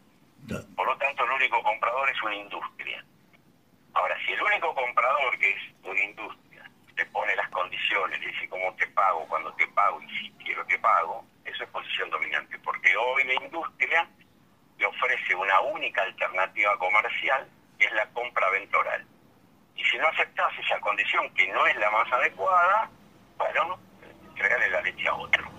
Por 0.76 0.88
lo 0.88 0.98
tanto, 0.98 1.24
el 1.24 1.32
único 1.32 1.64
comprador 1.64 2.10
es 2.10 2.22
una 2.22 2.36
industria. 2.36 3.06
Ahora, 3.94 4.18
si 4.26 4.34
el 4.34 4.42
único 4.42 4.76
comprador, 4.76 5.40
que 5.40 5.50
es 5.50 5.62
una 5.84 6.04
industria, 6.04 6.70
te 6.96 7.06
pone 7.06 7.36
las 7.36 7.50
condiciones, 7.50 8.20
dice 8.20 8.50
cómo 8.50 8.74
te 8.76 8.88
pago, 8.88 9.26
cuando 9.28 9.54
te 9.54 9.66
pago 9.68 10.02
y 10.02 10.10
si 10.20 10.32
quiero 10.44 10.66
te 10.66 10.78
pago, 10.80 11.26
eso 11.46 11.64
es 11.64 11.70
posición 11.70 12.10
dominante, 12.10 12.60
porque 12.60 12.96
hoy 12.98 13.24
la 13.24 13.34
industria 13.36 14.08
le 14.78 14.86
ofrece 14.86 15.36
una 15.36 15.60
única 15.62 16.02
alternativa 16.04 16.78
comercial, 16.78 17.48
que 17.80 17.86
es 17.86 17.94
la 17.94 18.08
compra 18.10 18.50
ventoral. 18.50 19.06
Y 19.76 19.84
si 19.84 19.98
no 19.98 20.08
aceptas 20.08 20.52
esa 20.60 20.80
condición, 20.80 21.34
que 21.34 21.48
no 21.48 21.66
es 21.68 21.76
la 21.78 21.90
más 21.92 22.12
adecuada, 22.12 22.90
bueno, 23.38 23.80
entregale 24.30 24.70
la 24.70 24.82
leche 24.82 25.08
a 25.08 25.14
otro. 25.14 25.50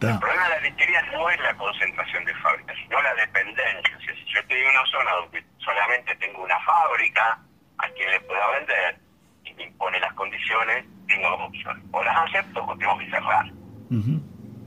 El 0.00 0.18
problema 0.18 0.44
de 0.44 0.54
la 0.54 0.60
lechería 0.60 1.02
no 1.12 1.28
es 1.28 1.38
la 1.40 1.54
concentración 1.56 2.24
de 2.24 2.34
fábricas, 2.36 2.76
sino 2.78 3.02
la 3.02 3.14
dependencia. 3.14 3.96
O 3.96 4.00
sea, 4.00 4.14
si 4.14 4.24
yo 4.24 4.40
estoy 4.40 4.58
en 4.58 4.68
una 4.70 4.86
zona 4.86 5.79
tengo 6.18 6.44
una 6.44 6.58
fábrica 6.60 7.40
a 7.78 7.88
quien 7.90 8.10
le 8.10 8.20
pueda 8.20 8.50
vender 8.58 9.00
y 9.44 9.54
me 9.54 9.64
impone 9.64 10.00
las 10.00 10.12
condiciones, 10.14 10.84
tengo 11.06 11.28
dos 11.30 11.40
opciones. 11.48 11.84
O 11.92 12.02
las 12.02 12.16
acepto 12.28 12.64
o 12.64 12.76
tengo 12.76 12.98
que 12.98 13.10
cerrar. 13.10 13.52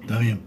Está 0.02 0.20
bien, 0.20 0.42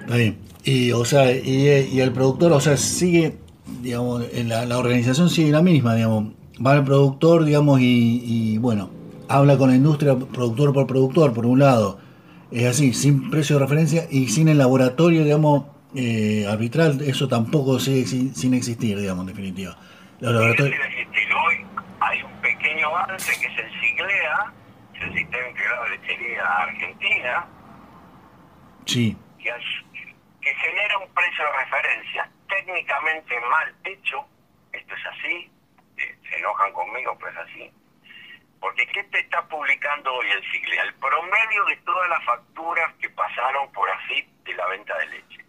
está 0.00 0.16
bien. 0.16 0.38
Y, 0.64 0.92
o 0.92 1.04
sea, 1.04 1.32
y, 1.32 2.00
el 2.00 2.12
productor, 2.12 2.52
o 2.52 2.60
sea, 2.60 2.76
sigue, 2.76 3.38
digamos, 3.80 4.24
en 4.32 4.48
la, 4.48 4.78
organización 4.78 5.28
sigue 5.28 5.50
la 5.50 5.62
misma, 5.62 5.94
digamos. 5.94 6.34
Va 6.64 6.74
el 6.74 6.84
productor, 6.84 7.44
digamos, 7.44 7.80
y, 7.80 8.58
bueno, 8.58 8.90
habla 9.28 9.56
con 9.56 9.70
la 9.70 9.76
industria 9.76 10.16
productor 10.16 10.72
por 10.72 10.86
productor, 10.86 11.32
por 11.32 11.46
un 11.46 11.58
lado. 11.58 11.98
Es 12.50 12.66
así, 12.66 12.92
sin 12.92 13.30
precio 13.30 13.56
de 13.56 13.62
referencia 13.62 14.06
y 14.10 14.28
sin 14.28 14.48
el 14.48 14.58
laboratorio, 14.58 15.24
digamos, 15.24 15.64
eh, 15.94 16.46
arbitral, 16.48 17.00
eso 17.02 17.28
tampoco 17.28 17.78
sigue 17.78 18.06
sin, 18.06 18.54
existir, 18.54 18.98
digamos, 18.98 19.22
en 19.22 19.34
definitiva. 19.34 19.76
Los 20.22 20.34
laboratorios... 20.34 20.80
Hoy 21.44 21.66
hay 21.98 22.22
un 22.22 22.40
pequeño 22.40 22.96
avance 22.96 23.40
que 23.40 23.46
es 23.48 23.58
el 23.58 23.80
SIGLEA, 23.80 24.52
el 25.00 25.14
Sistema 25.14 25.48
Integrado 25.48 25.82
de 25.82 25.90
Lechería 25.90 26.44
Argentina, 26.44 27.48
sí. 28.86 29.16
que, 29.40 30.54
genera 30.54 30.98
un 30.98 31.12
precio 31.12 31.44
de 31.44 31.52
referencia 31.64 32.30
técnicamente 32.48 33.34
mal 33.50 33.74
hecho, 33.82 34.24
esto 34.72 34.94
es 34.94 35.06
así, 35.06 35.50
eh, 35.96 36.16
se 36.30 36.38
enojan 36.38 36.72
conmigo, 36.72 37.18
pero 37.18 37.32
es 37.32 37.38
así, 37.38 37.72
porque 38.60 38.86
¿qué 38.92 39.02
te 39.02 39.18
está 39.18 39.42
publicando 39.48 40.14
hoy 40.14 40.30
el 40.30 40.52
SIGLE? 40.52 40.82
El 40.82 40.94
promedio 40.94 41.64
de 41.64 41.76
todas 41.78 42.08
las 42.08 42.24
facturas 42.24 42.94
que 43.00 43.10
pasaron 43.10 43.72
por 43.72 43.90
así 43.90 44.24
de 44.44 44.54
la 44.54 44.68
venta 44.68 44.96
de 44.98 45.06
leche. 45.06 45.44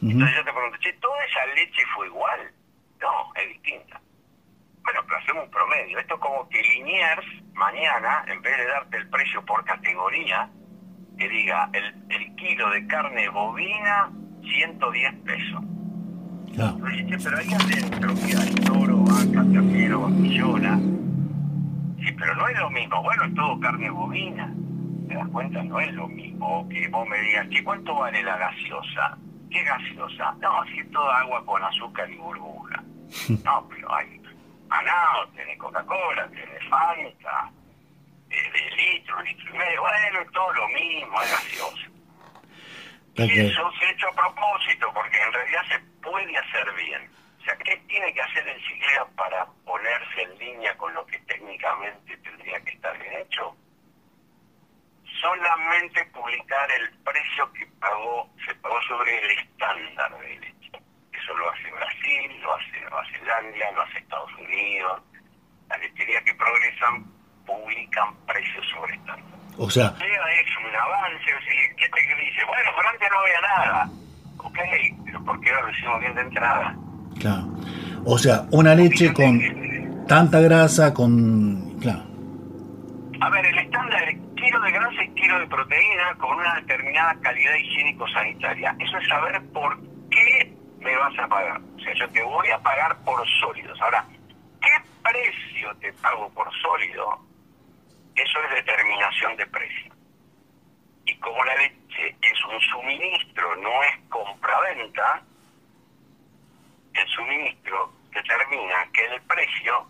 Entonces 0.00 0.34
yo 0.34 0.44
te 0.46 0.52
pregunto, 0.54 0.78
che, 0.78 0.94
¿toda 0.94 1.22
esa 1.26 1.44
leche 1.48 1.82
fue 1.94 2.06
igual? 2.06 2.54
No, 3.00 3.34
es 3.34 3.48
distinta. 3.48 4.00
Bueno, 4.82 5.00
pero 5.06 5.18
hacemos 5.18 5.44
un 5.44 5.50
promedio. 5.50 5.98
Esto 5.98 6.14
es 6.14 6.20
como 6.20 6.48
que 6.48 6.62
Liniers 6.62 7.26
mañana, 7.54 8.24
en 8.26 8.40
vez 8.42 8.56
de 8.56 8.66
darte 8.66 8.96
el 8.96 9.08
precio 9.08 9.44
por 9.44 9.64
categoría, 9.64 10.48
que 11.18 11.28
diga 11.28 11.68
el, 11.72 11.94
el 12.08 12.34
kilo 12.36 12.70
de 12.70 12.86
carne 12.86 13.28
bovina 13.28 14.10
110 14.42 15.14
pesos. 15.24 15.62
Claro. 16.54 16.78
pero 17.22 17.38
ahí 17.38 17.52
adentro 17.52 18.14
que 18.14 18.36
hay 18.36 18.54
toro, 18.66 18.98
vaca, 19.04 19.44
ternero. 19.52 20.08
Sí, 22.00 22.12
pero 22.18 22.34
no 22.34 22.48
es 22.48 22.58
lo 22.58 22.70
mismo. 22.70 23.02
Bueno, 23.02 23.24
es 23.24 23.34
todo 23.34 23.60
carne 23.60 23.90
bovina. 23.90 24.52
¿Te 25.08 25.14
das 25.14 25.28
cuenta? 25.28 25.62
No 25.62 25.78
es 25.80 25.92
lo 25.92 26.08
mismo 26.08 26.68
que 26.68 26.88
vos 26.88 27.06
me 27.08 27.20
digas, 27.20 27.46
¿qué 27.50 27.62
cuánto 27.62 27.94
vale 27.94 28.22
la 28.22 28.36
gaseosa? 28.36 29.18
¿Qué 29.50 29.62
gaseosa? 29.64 30.34
No, 30.40 30.64
si 30.66 30.80
es 30.80 30.90
toda 30.90 31.20
agua 31.20 31.44
con 31.44 31.62
azúcar 31.62 32.10
y 32.10 32.16
burbuja. 32.16 32.79
No, 33.44 33.68
pero 33.68 33.94
hay 33.94 34.20
Manao, 34.68 35.26
tiene 35.34 35.58
Coca-Cola, 35.58 36.28
tiene 36.28 36.58
Fanta, 36.68 37.50
de 38.28 38.70
litro, 38.76 39.20
litro 39.22 39.54
y 39.54 39.58
medio, 39.58 39.80
bueno, 39.80 40.20
es 40.20 40.32
todo 40.32 40.52
lo 40.52 40.68
mismo, 40.68 41.22
es 41.22 41.30
gracioso. 41.30 41.90
Y 43.16 43.40
eso 43.40 43.72
se 43.78 43.84
ha 43.84 43.90
hecho 43.90 44.08
a 44.08 44.12
propósito, 44.12 44.90
porque 44.94 45.20
en 45.20 45.32
realidad 45.32 45.62
se 45.68 45.78
puede 46.00 46.36
hacer 46.36 46.72
bien. 46.74 47.10
O 47.40 47.44
sea, 47.44 47.56
¿qué 47.56 47.76
tiene 47.88 48.12
que 48.14 48.22
hacer 48.22 48.46
el 48.46 48.62
CIGLEA 48.62 49.04
para 49.16 49.46
ponerse 49.64 50.22
en 50.22 50.38
línea 50.38 50.76
con 50.76 50.94
lo 50.94 51.04
que 51.06 51.18
técnicamente 51.20 52.16
tendría 52.18 52.60
que 52.60 52.70
estar 52.70 52.96
bien 52.98 53.14
hecho? 53.14 53.56
Solamente 55.20 56.04
publicar 56.06 56.70
el 56.70 56.90
precio 56.98 57.52
que 57.52 57.66
pagó, 57.78 58.30
se 58.46 58.54
pagó 58.56 58.80
sobre 58.82 59.18
el 59.22 59.38
estándar 59.38 60.18
de 60.18 60.38
leche. 60.38 60.70
Eso 61.12 61.36
lo 61.36 61.50
hace 61.50 61.70
Brasil, 61.70 62.40
lo 62.40 62.54
hace 62.54 62.80
Nueva 62.80 63.04
Zelanda, 63.10 63.72
lo 63.72 63.82
hace 63.82 63.98
Estados 63.98 64.32
Unidos. 64.34 65.02
Las 65.68 65.80
lecherías 65.80 66.22
que 66.24 66.34
progresan 66.34 67.04
publican 67.44 68.16
precios 68.26 68.66
sobre 68.68 68.94
estándar. 68.94 69.38
O 69.70 69.72
sea... 69.72 69.94
Es 70.00 70.56
un 70.56 70.74
avance, 70.74 71.30
¿qué 71.76 71.88
te 71.88 72.00
dice? 72.24 72.44
Bueno, 72.44 72.70
pero 72.76 72.88
antes 72.88 73.08
no 73.08 73.18
había 73.20 73.40
nada. 73.40 73.88
Ok, 74.38 74.58
pero 75.04 75.24
¿por 75.24 75.40
qué 75.40 75.50
ahora 75.50 75.62
lo 75.62 75.70
hicimos 75.70 76.00
bien 76.00 76.14
de 76.16 76.20
entrada? 76.22 76.76
Claro. 77.20 77.46
O 78.04 78.18
sea, 78.18 78.46
una 78.50 78.74
leche 78.74 79.12
con 79.12 79.38
tanta 80.08 80.40
grasa, 80.40 80.92
con... 80.92 81.78
Claro. 81.78 82.02
A 83.20 83.30
ver, 83.30 83.46
el 83.46 83.58
estándar 83.58 84.08
es 84.08 84.18
kilo 84.34 84.60
de 84.60 84.72
grasa 84.72 85.04
y 85.04 85.14
kilo 85.14 85.38
de 85.38 85.46
proteína 85.46 86.16
con 86.18 86.36
una 86.36 86.56
determinada 86.56 87.14
calidad 87.20 87.54
higiénico-sanitaria. 87.54 88.74
Eso 88.80 88.98
es 88.98 89.06
saber 89.06 89.40
por 89.52 89.78
qué 90.10 90.52
me 90.80 90.96
vas 90.96 91.16
a 91.16 91.28
pagar. 91.28 91.60
O 91.76 91.78
sea, 91.78 91.94
yo 91.94 92.08
te 92.08 92.24
voy 92.24 92.48
a 92.48 92.58
pagar 92.58 92.96
por 93.04 93.22
sólidos. 93.38 93.80
Ahora, 93.80 94.04
¿qué 94.60 94.72
precio 95.04 95.72
te 95.76 95.92
pago 95.92 96.28
por 96.30 96.50
sólido? 96.60 97.20
Eso 98.16 98.38
es 98.42 98.50
de 99.28 99.46
precio. 99.46 99.92
Y 101.04 101.14
como 101.16 101.44
la 101.44 101.54
leche 101.56 102.16
es 102.22 102.44
un 102.44 102.60
suministro, 102.60 103.54
no 103.56 103.82
es 103.82 103.98
compra-venta, 104.08 105.22
el 106.94 107.08
suministro 107.08 107.92
determina 108.12 108.88
que 108.92 109.04
el 109.04 109.20
precio 109.22 109.86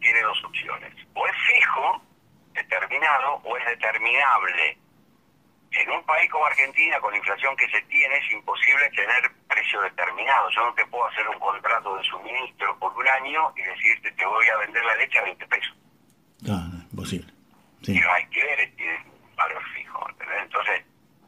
tiene 0.00 0.20
dos 0.22 0.44
opciones. 0.44 0.92
O 1.14 1.26
es 1.26 1.32
fijo, 1.48 2.02
determinado, 2.52 3.40
o 3.44 3.56
es 3.56 3.64
determinable. 3.66 4.78
En 5.70 5.90
un 5.90 6.04
país 6.04 6.30
como 6.30 6.46
Argentina, 6.46 7.00
con 7.00 7.10
la 7.12 7.18
inflación 7.18 7.56
que 7.56 7.68
se 7.68 7.80
tiene, 7.82 8.16
es 8.18 8.30
imposible 8.32 8.90
tener 8.90 9.32
precio 9.48 9.80
determinado. 9.80 10.50
Yo 10.50 10.66
no 10.66 10.74
te 10.74 10.86
puedo 10.86 11.06
hacer 11.06 11.26
un 11.28 11.38
contrato 11.40 11.96
de 11.96 12.04
suministro 12.04 12.78
por 12.78 12.96
un 12.96 13.08
año 13.08 13.52
y 13.56 13.62
decirte 13.62 14.12
te 14.12 14.26
voy 14.26 14.46
a 14.46 14.58
vender 14.58 14.84
la 14.84 14.96
leche 14.96 15.18
a 15.18 15.22
20 15.22 15.46
pesos. 15.46 15.76
No, 16.42 16.58
no, 16.58 16.84
imposible. 16.92 17.33
Y 17.86 18.00
los 18.00 18.12
alquileres 18.12 18.76
tienen 18.76 19.04
valor 19.36 19.62
fijo. 19.74 20.06
Entonces, 20.42 20.84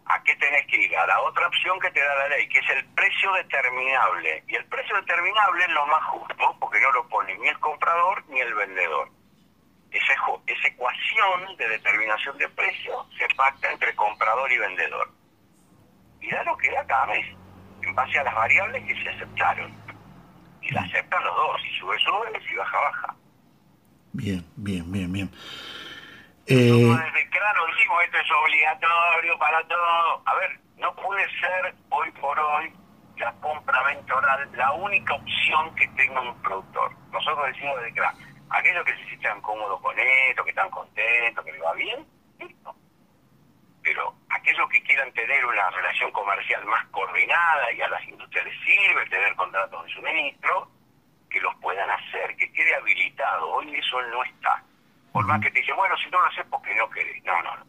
¿a 0.07 0.23
qué 0.23 0.35
tenés 0.37 0.67
que 0.67 0.77
ir? 0.77 0.97
A 0.97 1.07
la 1.07 1.21
otra 1.21 1.47
opción 1.47 1.79
que 1.81 1.91
te 1.91 2.01
da 2.01 2.15
la 2.15 2.29
ley, 2.29 2.49
que 2.49 2.59
es 2.59 2.71
el 2.71 2.85
precio 2.95 3.33
determinable. 3.33 4.45
Y 4.49 4.55
el 4.55 4.65
precio 4.67 4.97
determinable 4.97 5.65
es 5.65 5.71
lo 5.71 5.87
más 5.87 6.05
justo, 6.05 6.57
porque 6.61 6.81
no 6.81 6.93
lo 6.93 7.09
pone 7.09 7.37
ni 7.39 7.49
el 7.49 7.59
comprador 7.59 8.25
ni 8.29 8.41
el 8.41 8.55
vendedor. 8.55 9.11
Esa, 9.91 10.13
esa 10.47 10.69
ecuación 10.69 11.57
de 11.57 11.69
determinación 11.69 12.37
de 12.39 12.49
precio 12.51 13.07
se 13.19 13.27
pacta 13.35 13.71
entre 13.71 13.95
comprador 13.95 14.51
y 14.53 14.59
vendedor. 14.59 15.11
Y 16.21 16.31
da 16.31 16.43
lo 16.45 16.57
que 16.57 16.71
da 16.71 16.87
cada 16.87 17.07
mes, 17.07 17.27
en 17.83 17.95
base 17.95 18.19
a 18.19 18.25
las 18.25 18.35
variables 18.35 18.85
que 18.85 19.03
se 19.03 19.09
aceptaron. 19.11 19.75
Y 20.63 20.71
la 20.73 20.83
aceptan 20.83 21.23
los 21.25 21.37
dos, 21.37 21.63
si 21.63 21.79
sube, 21.79 21.97
sube, 22.01 22.41
si 22.49 22.57
baja, 22.57 22.81
baja. 22.81 23.17
Bien, 24.13 24.45
bien, 24.57 24.91
bien, 24.91 25.13
bien. 25.13 25.31
Eh... 26.49 27.29
claro 27.31 27.67
decimos 27.67 28.05
esto 28.05 28.19
es 28.19 28.31
obligatorio 28.31 29.39
para 29.39 29.67
todo. 29.67 30.23
A 30.25 30.35
ver, 30.37 30.61
no 30.77 30.95
puede 30.95 31.25
ser 31.41 31.75
hoy 31.91 32.11
por 32.13 32.39
hoy 32.39 32.73
la 33.17 33.33
compra-venta 33.41 34.15
oral 34.15 34.49
la 34.55 34.73
única 34.73 35.15
opción 35.15 35.75
que 35.75 35.89
tenga 35.89 36.21
un 36.21 36.41
productor. 36.43 36.93
Nosotros 37.11 37.47
decimos 37.47 37.77
desde 37.79 37.95
claro, 37.95 38.17
aquellos 38.51 38.85
que 38.85 38.97
se 38.97 39.05
sientan 39.07 39.41
cómodos 39.41 39.81
con 39.81 39.99
esto, 39.99 40.45
que 40.45 40.51
están 40.51 40.71
contentos, 40.71 41.45
que 41.45 41.53
les 41.53 41.63
va 41.63 41.73
bien, 41.75 42.07
listo. 42.39 42.75
Pero 43.83 44.15
aquellos 44.31 44.69
que 44.69 44.83
quieran 44.83 45.13
tener 45.13 45.45
una 45.47 45.71
relación 45.71 46.11
comercial 46.13 46.65
más 46.67 46.85
coordinada 46.89 47.73
y 47.73 47.81
a 47.81 47.89
las 47.89 48.05
industrias 48.05 48.45
les 48.45 48.61
sirve 48.65 49.09
tener 49.09 49.35
contratos 49.37 49.85
de 49.85 49.93
suministro, 49.93 50.69
que 51.31 51.41
los 51.41 51.55
puedan 51.57 51.89
hacer, 51.91 52.37
que 52.37 52.53
quede 52.53 52.75
habilitado. 52.75 53.49
Hoy 53.51 53.75
eso 53.75 54.03
no 54.03 54.25
está. 54.25 54.63
Por 55.17 55.27
más 55.27 55.41
que 55.41 55.51
te 55.51 55.61
dice, 55.61 55.73
bueno, 55.73 55.95
si 55.97 56.11
no 56.11 56.21
lo 56.21 56.27
haces 56.27 56.45
porque 56.51 56.75
no 56.75 56.91
querés. 56.91 57.25
No, 57.25 57.33
no, 57.41 57.57
no. 57.57 57.65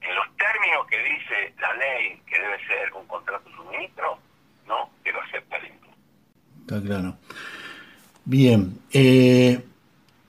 En 0.00 0.14
los 0.14 0.26
términos 0.36 0.86
que 0.88 0.96
dice 1.02 1.52
la 1.60 1.74
ley 1.74 2.22
que 2.24 2.38
debe 2.38 2.56
ser 2.68 2.92
un 2.92 3.04
contrato 3.08 3.50
suministro, 3.50 4.16
no, 4.68 4.90
que 5.02 5.10
lo 5.10 5.20
acepta 5.22 5.56
el 5.56 5.72
Está 6.60 6.80
claro. 6.80 7.16
Bien. 8.24 8.78
Eh, 8.92 9.60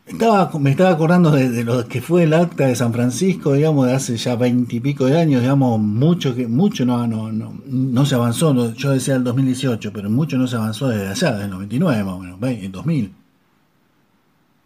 estaba, 0.08 0.50
me 0.58 0.72
estaba 0.72 0.90
acordando 0.90 1.30
de, 1.30 1.64
lo 1.64 1.88
que 1.88 2.02
fue 2.02 2.24
el 2.24 2.34
acta 2.34 2.66
de 2.66 2.76
San 2.76 2.92
Francisco, 2.92 3.54
digamos, 3.54 3.86
de 3.86 3.94
hace 3.94 4.18
ya 4.18 4.36
veintipico 4.36 5.06
de 5.06 5.22
años, 5.22 5.44
digamos, 5.44 5.80
mucho 5.80 6.36
que 6.36 6.48
mucho 6.48 6.84
no, 6.84 7.06
no, 7.06 7.32
no, 7.32 7.54
no 7.64 8.06
se 8.08 8.16
avanzó, 8.16 8.74
yo 8.74 8.90
decía 8.90 9.14
el 9.14 9.24
2018, 9.24 9.94
pero 9.94 10.10
mucho 10.10 10.36
no 10.36 10.48
se 10.48 10.56
avanzó 10.56 10.90
desde 10.90 11.10
allá, 11.10 11.32
desde 11.34 11.44
el 11.44 11.52
99 11.52 12.04
más 12.04 12.14
o 12.16 12.20
menos, 12.20 12.42
en 12.42 12.72
2000. 12.72 13.16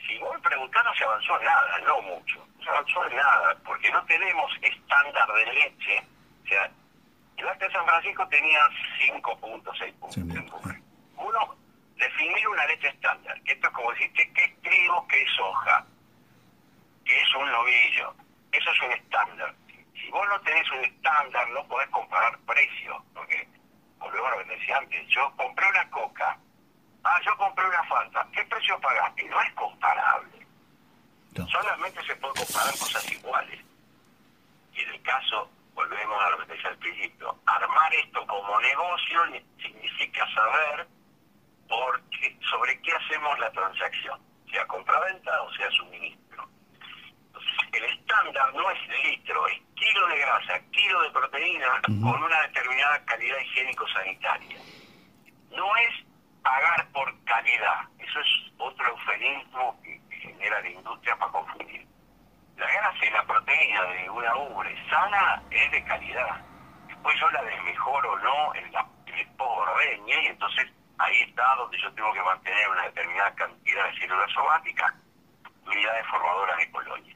Si 0.08 0.18
vos 0.20 0.38
preguntás, 0.42 0.82
no 0.86 0.94
se 0.98 1.04
avanzó 1.04 1.34
nada, 1.44 1.59
mucho, 2.90 3.02
avanzó 3.02 3.16
nada, 3.16 3.58
porque 3.66 3.92
no 3.92 4.04
tenemos 4.06 4.52
estándar 4.62 5.28
de 5.34 5.54
leche, 5.54 6.04
o 6.44 6.48
sea, 6.48 6.72
el 7.38 7.48
acta 7.48 7.66
de 7.68 7.72
San 7.74 7.86
Francisco 7.86 8.28
tenía 8.28 8.60
cinco 8.98 9.38
puntos, 9.40 9.78
seis 9.78 9.94
puntos. 9.96 10.18
Uno, 11.16 11.56
definir 11.96 12.48
una 12.48 12.66
leche 12.66 12.90
estándar, 12.90 13.42
que 13.44 13.54
esto 13.54 13.68
es 13.68 13.74
como 13.74 13.92
decir 13.92 14.12
qué 14.14 14.44
es 14.44 14.62
trigo, 14.62 15.08
qué 15.08 15.22
es 15.22 15.30
soja, 15.36 15.86
qué 17.06 17.22
es 17.22 17.36
un 17.36 17.52
novillo. 17.52 18.14
Eso 18.52 18.72
es 18.72 18.82
un 18.82 18.92
estándar. 18.92 19.56
Si 19.94 20.10
vos 20.10 20.28
no 20.28 20.40
tenés 20.42 20.70
un 20.72 20.84
estándar, 20.86 21.50
no 21.50 21.64
podés 21.68 21.90
comparar 21.90 22.38
precios, 22.40 22.98
porque, 23.14 23.48
volvemos 24.00 24.32
a 24.32 24.36
lo 24.36 24.46
que 24.46 24.56
decía 24.56 24.78
antes, 24.78 25.08
yo 25.08 25.32
compré 25.38 25.68
una 25.68 25.90
coca, 25.92 26.38
ah, 27.04 27.20
yo 27.26 27.38
compré 27.38 27.66
una 27.66 27.84
falta, 27.84 28.28
¿qué 28.34 28.44
precio 28.46 28.80
pagaste? 28.80 29.24
No 29.26 29.42
es 29.42 29.54
comparable. 29.54 30.39
Solamente 31.36 32.04
se 32.04 32.16
puede 32.18 32.34
comparar 32.34 32.72
cosas 32.78 33.12
iguales. 33.12 33.60
Y 34.74 34.82
en 34.82 34.90
el 34.90 35.02
caso, 35.02 35.50
volvemos 35.74 36.22
a 36.22 36.30
lo 36.32 36.38
que 36.40 36.54
decía 36.54 36.70
al 36.70 36.78
principio, 36.78 37.40
armar 37.46 37.94
esto 37.96 38.26
como 38.28 38.60
negocio 38.60 39.22
significa 39.62 40.26
saber 40.34 40.88
porque 41.68 42.38
sobre 42.50 42.82
qué 42.82 42.92
hacemos 42.92 43.40
la 43.40 43.52
transacción, 43.52 44.20
sea 44.52 44.66
compra-venta 44.68 45.42
o 45.44 45.54
sea 45.54 45.70
suministro. 45.72 46.50
el 47.72 47.84
estándar 47.84 48.54
no 48.56 48.70
es 48.72 48.80
litro, 49.06 49.48
es 49.48 49.62
kilo 49.76 50.08
de 50.08 50.18
grasa, 50.18 50.60
kilo 50.72 51.02
de 51.04 51.12
proteína 51.12 51.82
con 51.84 52.24
una 52.24 52.42
determinada 52.48 53.06
calidad 53.06 53.38
higiénico-sanitaria. 53.40 54.58
No 55.52 55.78
es 55.78 56.06
pagar 56.42 56.88
por 56.92 57.24
calidad, 57.24 57.88
eso 58.00 58.20
es 58.20 58.52
otro 58.58 58.88
eufemismo 58.90 59.80
que, 60.40 60.46
genera 60.46 60.62
la 60.62 60.70
industria 60.70 61.16
para 61.18 61.32
confundir. 61.32 61.86
La 62.58 62.68
grasa 62.68 63.06
y 63.06 63.10
la 63.12 63.24
proteína 63.26 63.84
de 63.84 64.10
una 64.10 64.36
ubre 64.38 64.90
sana 64.90 65.42
es 65.52 65.72
de 65.72 65.84
calidad. 65.84 66.42
Después 66.88 67.16
yo 67.20 67.30
la 67.32 67.44
desmejoro 67.44 68.14
o 68.14 68.20
no 68.20 68.56
en 68.56 68.72
la 68.72 68.86
ordeña 69.38 70.22
y 70.24 70.28
entonces 70.28 70.68
ahí 70.98 71.22
está 71.22 71.56
donde 71.56 71.78
yo 71.82 71.92
tengo 71.94 72.12
que 72.14 72.22
mantener 72.22 72.70
una 72.70 72.84
determinada 72.84 73.34
cantidad 73.36 73.86
de 73.86 74.00
células 74.00 74.32
somáticas, 74.32 74.94
unidades 75.66 76.08
formadoras 76.08 76.58
de 76.58 76.72
colonia. 76.72 77.16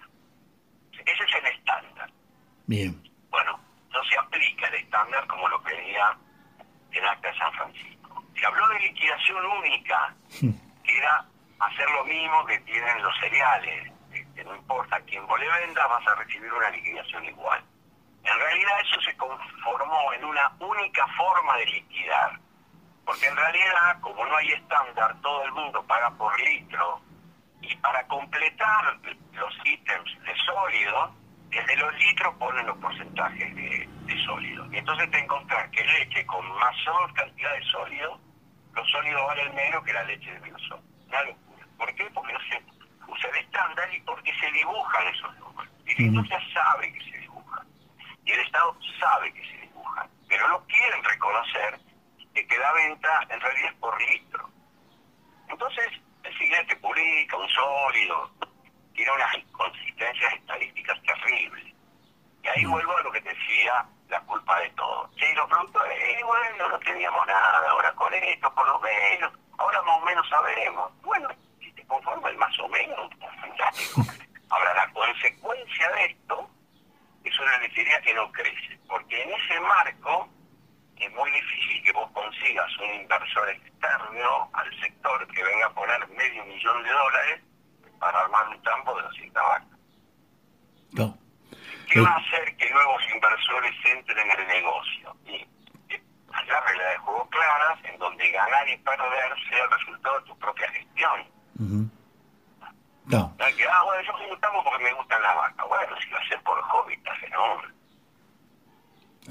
Ese 0.94 1.24
es 1.24 1.36
el 1.36 1.46
estándar. 1.48 2.10
Bien. 2.68 3.04
Bueno, 3.30 3.60
no 3.90 4.04
se 4.06 4.18
aplica 4.18 4.68
el 4.68 4.76
estándar 4.76 5.28
como 5.28 5.50
lo 5.50 5.62
pedía 5.64 6.18
el 6.92 7.06
acta 7.06 7.28
de 7.28 7.38
San 7.38 7.54
Francisco. 7.54 8.24
Se 8.40 8.46
habló 8.46 8.68
de 8.70 8.80
liquidación 8.80 9.46
única, 9.46 10.16
que 10.40 10.98
era 10.98 11.26
hacer 11.68 11.90
lo 11.92 12.06
mismo 12.06 12.46
que 12.46 12.60
tienen 12.60 13.02
los 13.02 13.18
cereales, 13.20 13.92
que 14.36 14.44
no 14.44 14.56
importa 14.56 15.00
quién 15.02 15.26
vos 15.28 15.40
le 15.40 15.48
vendas, 15.48 15.90
vas 15.90 16.08
a 16.08 16.16
recibir 16.16 16.52
una 16.52 16.70
liquidación 16.70 17.26
igual. 17.26 17.64
En 18.24 18.40
realidad 18.40 18.80
eso 18.82 19.02
se 19.02 19.16
conformó 19.18 20.14
en 20.14 20.26
una 20.26 20.52
única 20.60 21.06
forma 21.18 21.58
de 21.58 21.66
liquidar, 21.66 22.40
porque 23.06 23.28
en 23.28 23.36
realidad, 23.36 24.00
como 24.00 24.26
no 24.26 24.36
hay 24.38 24.54
estándar, 24.54 25.16
todo 25.22 25.44
el 25.44 25.52
mundo 25.52 25.84
paga 25.84 26.10
por 26.12 26.40
litro. 26.40 27.02
Y 27.62 27.76
para 27.78 28.06
completar 28.08 28.98
los 29.34 29.54
ítems 29.66 30.24
de 30.24 30.36
sólido, 30.46 31.14
desde 31.50 31.76
los 31.78 31.94
litros 31.96 32.36
ponen 32.36 32.66
los 32.66 32.78
porcentajes 32.78 33.56
de, 33.56 33.90
sólido. 34.26 34.66
Y 34.72 34.78
entonces 34.78 35.10
te 35.12 35.20
encontrás 35.20 35.70
que 35.70 35.84
leche 35.84 36.26
con 36.26 36.48
mayor 36.54 37.14
cantidad 37.14 37.54
de 37.54 37.64
sólido, 37.66 38.20
los 38.74 38.90
sólidos 38.90 39.26
valen 39.28 39.54
menos 39.54 39.84
que 39.84 39.94
la 39.94 40.04
leche 40.04 40.32
de 40.32 40.40
menos 40.40 40.62
sólido. 40.62 40.94
¿Por 41.84 41.96
qué? 41.96 42.10
Porque 42.14 42.32
no 42.32 42.40
se 42.40 42.64
usa 43.12 43.30
el 43.30 43.36
estándar 43.44 43.94
y 43.94 44.00
porque 44.02 44.32
se 44.40 44.50
dibujan 44.52 45.08
esos 45.08 45.38
números. 45.38 45.74
Y 45.86 45.96
la 45.96 46.08
industria 46.08 46.40
sabe 46.54 46.94
que 46.94 47.12
se 47.12 47.18
dibujan. 47.18 47.68
Y 48.24 48.32
el 48.32 48.40
Estado 48.40 48.78
sabe 49.02 49.34
que 49.34 49.42
se 49.42 49.58
dibujan. 49.58 50.10
Pero 50.30 50.48
no 50.48 50.66
quieren 50.66 51.04
reconocer 51.04 51.80
que 52.34 52.58
da 52.58 52.72
venta 52.72 53.28
en 53.30 53.42
realidad 53.42 53.72
es 53.72 53.78
por 53.80 54.02
litro. 54.02 54.50
Entonces, 55.50 55.88
el 56.24 56.38
siguiente 56.38 56.74
publica 56.78 57.36
un 57.36 57.50
sólido, 57.50 58.32
tiene 58.94 59.12
unas 59.12 59.36
inconsistencias 59.36 60.34
estadísticas 60.36 61.02
terribles. 61.04 61.66
Y 62.44 62.48
ahí 62.48 62.66
vuelvo 62.66 62.96
a 62.96 63.04
lo 63.04 63.12
que 63.12 63.20
decía, 63.20 63.86
la 64.08 64.22
culpa 64.22 64.58
de 64.62 64.70
todo. 64.70 65.10
Sí, 65.20 65.26
los 65.36 65.50
productores, 65.50 65.98
eh, 66.00 66.24
bueno, 66.24 66.70
no 66.70 66.80
teníamos 66.80 67.28
nada, 67.28 67.70
ahora 67.72 67.92
con 67.94 68.14
esto 68.14 68.54
por 68.56 68.68
lo 68.68 68.80
menos, 68.80 69.34
ahora 69.58 69.82
más 69.82 69.98
o 69.98 70.06
menos 70.06 70.30
sabemos. 70.30 70.92
Bueno, 71.02 71.30
si 71.60 71.72
te 71.74 71.86
conforma 71.88 72.30
el 72.30 72.38
más 72.38 72.60
o 72.60 72.68
menos, 72.68 73.10
Ahora, 74.50 74.74
la 74.76 74.92
consecuencia 74.92 75.92
de 75.92 76.06
esto 76.06 76.50
es 77.24 77.40
una 77.40 77.58
necesidad 77.60 78.02
que 78.02 78.14
no 78.14 78.32
crece, 78.32 78.80
porque 78.88 79.22
en 79.22 79.32
ese 79.32 79.60
marco 79.62 80.30
es 80.98 81.12
muy 81.14 81.32
difícil 81.32 81.84
que 81.84 81.92
vos 81.92 82.10
consigas 82.12 82.78
un 82.78 83.02
inversor 83.02 83.50
externo 83.50 84.50
al 84.54 84.80
sector 84.80 85.28
que 85.28 85.44
venga 85.44 85.66
a 85.66 85.74
poner 85.74 86.08
medio 86.10 86.46
millón 86.46 86.84
de 86.84 86.90
dólares 86.90 87.42
para 88.00 88.20
armar 88.20 88.48
un 88.50 88.60
campo 88.60 88.96
de 88.96 89.04
200 89.04 89.44
vacas. 89.44 89.68
No. 90.92 91.18
¿Qué 91.90 92.00
va 92.02 92.10
a 92.10 92.18
hacer 92.18 92.56
que 92.58 92.70
nuevos 92.70 93.02
inversores 93.14 93.72
entren 93.86 94.30
en 94.30 94.40
el 94.40 94.48
negocio? 94.48 95.16
Y 95.26 95.32
hay 95.32 96.46
reglas 96.46 96.92
de 96.92 96.98
juego 97.00 97.30
claras 97.30 97.80
en 97.84 97.98
donde 98.00 98.32
ganar 98.32 98.68
y 98.70 98.78
perder 98.78 99.34
sea 99.50 99.64
el 99.64 99.72
resultado 99.72 100.20
de 100.20 100.26
tu 100.26 100.40
propia 100.40 100.68
gestión. 100.70 101.94
No. 103.14 103.38
Que, 103.38 103.68
ah, 103.70 103.84
bueno, 103.84 104.02
yo 104.02 104.14
juntamos 104.28 104.64
porque 104.64 104.84
me 104.84 104.94
gustan 104.94 105.22
las 105.22 105.36
vacas. 105.36 105.68
Bueno, 105.68 105.96
si 106.02 106.10
lo 106.10 106.18
haces 106.18 106.42
por 106.42 106.60
hobby, 106.62 106.94
está 106.94 107.14
fenómeno. 107.16 107.74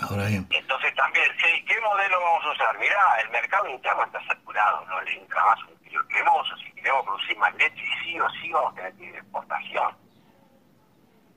Ahora 0.00 0.26
bien. 0.26 0.46
Entonces 0.50 0.94
también, 0.94 1.24
¿qué 1.66 1.80
modelo 1.80 2.20
vamos 2.20 2.46
a 2.46 2.50
usar? 2.52 2.78
Mirá, 2.78 3.20
el 3.22 3.30
mercado 3.30 3.68
interno 3.68 4.04
está 4.04 4.24
saturado, 4.24 4.86
no 4.86 5.00
le 5.02 5.18
entra 5.18 5.44
más 5.44 5.58
un 5.64 5.76
kilo 5.84 6.06
cremoso, 6.08 6.56
si 6.58 6.72
queremos 6.72 7.04
producir 7.04 7.36
más 7.38 7.54
leche, 7.56 7.82
sí 8.02 8.18
o 8.18 8.30
sí 8.30 8.50
vamos 8.52 8.72
a 8.72 8.76
tener 8.76 8.94
que 8.94 9.04
ir 9.04 9.12
de 9.12 9.18
exportación. 9.18 9.96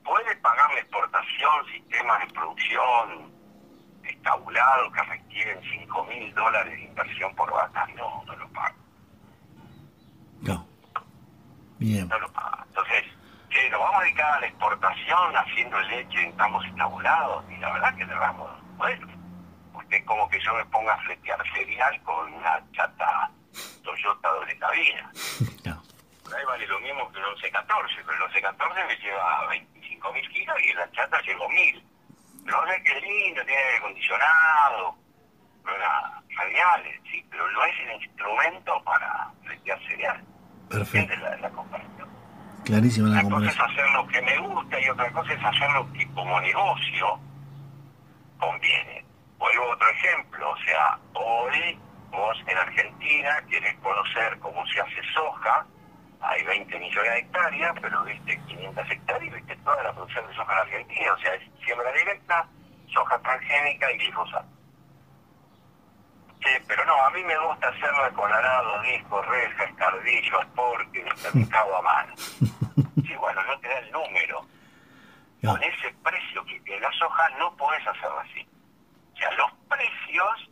¿Puede 0.04 0.36
pagar 0.36 0.72
la 0.72 0.80
exportación 0.80 1.66
sistemas 1.72 2.20
de 2.20 2.32
producción 2.32 3.32
estabulados 4.04 4.92
que 4.92 5.02
requieren 5.02 5.60
5 5.62 6.04
mil 6.04 6.34
dólares 6.34 6.72
de 6.72 6.84
inversión 6.84 7.34
por 7.34 7.52
vaca? 7.52 7.86
No, 7.94 8.22
no 8.24 8.36
lo 8.36 8.48
paga. 8.50 8.74
No. 10.40 10.66
Bien. 11.78 12.08
No. 12.08 12.16
Entonces, 12.66 13.04
che, 13.50 13.70
nos 13.70 13.80
vamos 13.80 13.96
a 13.96 14.04
dedicar 14.04 14.34
a 14.34 14.40
la 14.40 14.46
exportación 14.46 15.36
haciendo 15.36 15.80
leche 15.80 16.22
en 16.22 16.32
campos 16.32 16.64
estabulados. 16.66 17.44
Y 17.50 17.56
la 17.58 17.72
verdad 17.72 17.96
que 17.96 18.04
le 18.04 18.14
damos, 18.14 18.50
bueno, 18.76 19.06
usted 19.74 20.04
como 20.04 20.28
que 20.28 20.40
yo 20.40 20.54
me 20.54 20.64
ponga 20.66 20.94
a 20.94 20.98
fletear 20.98 21.42
cereal 21.52 22.02
con 22.02 22.32
una 22.32 22.62
chata 22.72 23.30
Toyota 23.82 24.28
doble 24.28 24.58
cabina. 24.58 25.10
No. 25.64 25.82
Por 26.22 26.34
ahí 26.34 26.44
vale 26.44 26.66
lo 26.66 26.78
mismo 26.80 27.10
que 27.12 27.18
un 27.18 27.36
C14, 27.36 28.02
pero 28.06 28.26
el 28.26 28.32
C14 28.32 28.86
me 28.86 28.96
lleva 28.96 29.46
25 29.48 30.12
mil 30.12 30.28
kilos 30.30 30.56
y 30.62 30.72
la 30.74 30.90
chata 30.92 31.20
llevo 31.22 31.48
mil. 31.48 31.84
Pero 32.44 32.66
sé 32.66 32.82
es 32.84 33.02
lindo, 33.02 33.44
tiene 33.44 33.60
aire 33.60 33.78
acondicionado, 33.78 34.96
radiales, 36.36 37.00
sí, 37.10 37.24
pero 37.30 37.50
no 37.50 37.64
es 37.64 37.80
el 37.80 38.02
instrumento 38.02 38.82
para 38.84 39.30
fletear 39.44 39.80
cereal. 39.88 40.24
Perfecto. 40.68 41.14
La, 41.20 41.36
la 41.36 41.50
comparación. 41.50 42.08
Clarísima 42.64 43.08
la 43.08 43.24
Una 43.24 43.36
cosa 43.36 43.50
es 43.50 43.60
hacer 43.60 43.90
lo 43.90 44.06
que 44.08 44.22
me 44.22 44.38
gusta 44.38 44.80
y 44.80 44.88
otra 44.88 45.10
cosa 45.12 45.32
es 45.32 45.44
hacer 45.44 45.70
lo 45.70 45.92
que 45.92 46.06
como 46.12 46.40
negocio 46.40 47.20
conviene. 48.38 49.04
Vuelvo 49.38 49.70
a 49.70 49.74
otro 49.74 49.88
ejemplo, 49.90 50.50
o 50.50 50.56
sea, 50.58 50.98
hoy 51.14 51.78
vos 52.10 52.36
en 52.46 52.58
Argentina 52.58 53.36
quieres 53.48 53.74
conocer 53.76 54.38
cómo 54.40 54.66
se 54.66 54.80
hace 54.80 55.02
soja, 55.14 55.66
hay 56.20 56.42
20 56.42 56.78
millones 56.78 57.12
de 57.12 57.18
hectáreas, 57.18 57.74
pero 57.80 58.02
viste 58.04 58.40
500 58.48 58.90
hectáreas 58.90 59.32
y 59.32 59.36
viste 59.36 59.56
toda 59.56 59.82
la 59.82 59.92
producción 59.92 60.26
de 60.26 60.34
soja 60.34 60.52
en 60.52 60.58
Argentina, 60.58 61.12
o 61.12 61.18
sea, 61.18 61.34
es 61.34 61.42
siembra 61.64 61.92
directa, 61.92 62.48
soja 62.92 63.18
transgénica 63.18 63.92
y 63.92 63.98
glifosato. 63.98 64.55
Sí, 66.42 66.52
pero 66.66 66.84
no, 66.84 66.94
a 67.04 67.10
mí 67.10 67.22
me 67.24 67.38
gusta 67.38 67.68
hacerla 67.68 68.10
con 68.10 68.32
arado, 68.32 68.82
disco, 68.82 69.22
reja, 69.22 69.64
escardillo, 69.64 70.40
sporting, 70.42 71.04
certificado 71.16 71.76
a 71.76 71.82
mano. 71.82 72.14
Sí, 72.16 73.14
bueno, 73.18 73.42
no 73.44 73.58
te 73.60 73.68
da 73.68 73.78
el 73.78 73.92
número. 73.92 74.46
Con 75.44 75.62
ese 75.62 75.94
precio 76.02 76.44
que 76.44 76.60
tiene 76.60 76.80
la 76.80 76.92
soja 76.92 77.28
no 77.38 77.56
podés 77.56 77.86
hacerlo 77.86 78.18
así. 78.20 78.46
O 79.14 79.16
sea, 79.16 79.30
los 79.32 79.52
precios 79.68 80.50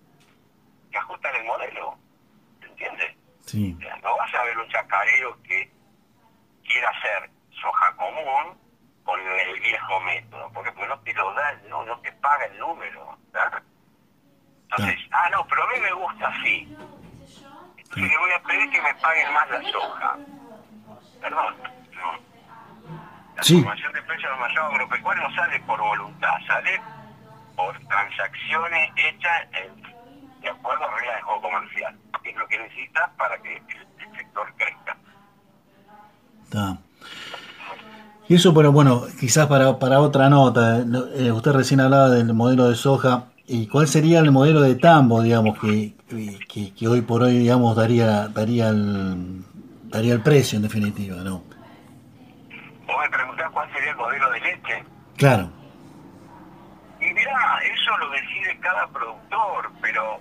que 0.91 0.99
ajustan 0.99 1.35
el 1.37 1.45
modelo. 1.45 1.99
¿Se 2.61 2.67
entiende? 2.67 3.17
Sí. 3.41 3.77
O 3.77 3.81
sea, 3.83 3.97
no 3.97 4.17
vas 4.17 4.35
a 4.35 4.45
ver 4.45 4.59
un 4.59 4.69
chacarero 4.69 5.43
que 5.43 5.71
quiera 6.65 6.89
hacer 6.91 7.31
soja 7.61 7.97
común 7.97 8.59
con 9.05 9.21
el 9.21 9.61
viejo 9.61 10.01
método, 10.01 10.51
porque 10.53 10.73
pues 10.73 10.89
no 10.89 10.99
te 11.01 11.13
lo 11.13 11.33
da, 11.35 11.53
no, 11.69 11.85
no 11.85 11.99
te 12.01 12.13
paga 12.13 12.47
el 12.47 12.59
número. 12.59 13.19
Entonces, 14.77 15.01
ah, 15.13 15.29
no, 15.31 15.47
pero 15.47 15.63
a 15.63 15.67
mí 15.69 15.81
me 15.81 15.93
gusta 15.93 16.29
así. 16.29 16.69
Entonces 17.79 18.11
le 18.11 18.19
voy 18.19 18.31
a 18.33 18.43
pedir 18.43 18.71
que 18.71 18.83
me 18.83 18.95
paguen 18.97 19.33
más 19.33 19.51
la 19.51 19.63
soja. 19.71 20.19
Perdón, 21.21 21.55
no. 21.95 22.13
La 23.37 23.43
Sí. 23.43 23.57
formación 23.57 23.93
de 23.93 24.03
precios 24.03 24.31
del 24.31 24.41
mercado 24.41 24.67
agropecuario 24.73 25.29
no 25.29 25.35
sale 25.35 25.61
por 25.61 25.81
voluntad, 25.81 26.35
sale 26.47 26.81
por 27.57 27.79
transacciones 27.87 28.91
hechas 28.97 29.43
en- 29.53 30.41
de 30.41 30.49
acuerdo 30.51 30.85
a 30.85 30.97
reglas 30.97 31.17
de 31.17 31.23
juego 31.23 31.41
comercial, 31.43 31.99
que 32.23 32.31
es 32.31 32.37
lo 32.37 32.47
que 32.49 32.59
necesitas 32.59 33.11
para 33.17 33.39
que 33.39 33.57
el, 33.57 34.17
sector 34.17 34.53
crezca. 34.57 34.97
Está. 36.45 36.77
Y 38.29 38.35
eso, 38.37 38.55
pero 38.55 38.73
bueno, 38.73 39.03
quizás 39.21 39.47
para, 39.47 39.79
para 39.79 40.01
otra 40.01 40.29
nota, 40.29 40.79
no, 40.85 41.07
eh, 41.15 41.31
usted 41.33 41.53
recién 41.53 41.81
hablaba 41.81 42.09
del 42.11 42.33
modelo 42.33 42.69
de 42.69 42.75
soja, 42.77 43.25
¿y 43.47 43.67
cuál 43.69 43.87
sería 43.89 44.21
el 44.21 44.31
modelo 44.31 44.61
de 44.61 44.75
tambo, 44.77 45.23
digamos, 45.23 45.59
que, 45.59 45.93
que, 46.49 46.75
que 46.75 46.89
hoy 46.89 47.03
por 47.03 47.23
hoy, 47.23 47.39
digamos, 47.39 47.77
daría, 47.77 48.29
daría, 48.29 48.69
el, 48.69 49.45
daría 49.85 50.15
el 50.15 50.23
precio 50.23 50.57
en 50.57 50.63
definitiva, 50.63 51.17
¿no? 51.23 51.43
Vos 52.87 52.97
me 53.03 53.09
preguntás 53.11 53.51
cuál 53.51 53.73
sería 53.73 53.91
el 53.91 53.97
modelo 53.97 54.31
de 54.31 54.41
leche. 54.41 54.85
Claro, 55.17 55.51
Y 57.01 57.13
mirá, 57.13 57.59
eso 57.73 57.97
lo 57.99 58.11
decide 58.11 58.59
cada 58.61 58.87
productor, 58.89 59.71
pero 59.81 60.19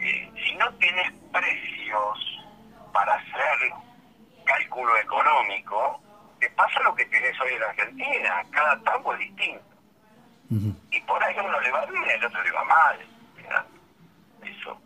eh, 0.00 0.30
si 0.44 0.54
no 0.56 0.68
tienes 0.74 1.12
precios 1.32 2.42
para 2.92 3.14
hacer 3.14 3.72
cálculo 4.44 4.96
económico, 4.98 6.00
te 6.40 6.50
pasa 6.50 6.80
lo 6.82 6.94
que 6.94 7.04
tenés 7.06 7.40
hoy 7.40 7.52
en 7.54 7.62
Argentina. 7.62 8.42
Cada 8.50 8.80
tambo 8.82 9.12
es 9.14 9.20
distinto. 9.20 9.62
Y 10.90 11.00
por 11.02 11.22
ahí 11.22 11.34
a 11.38 11.42
uno 11.42 11.51
le 11.62 11.70
va 11.70 11.86
bien, 11.86 12.04
al 12.10 12.24
otro 12.26 12.42
le 12.42 12.50
va 12.52 12.64
mal. 12.64 12.98
Eso. 14.42 14.80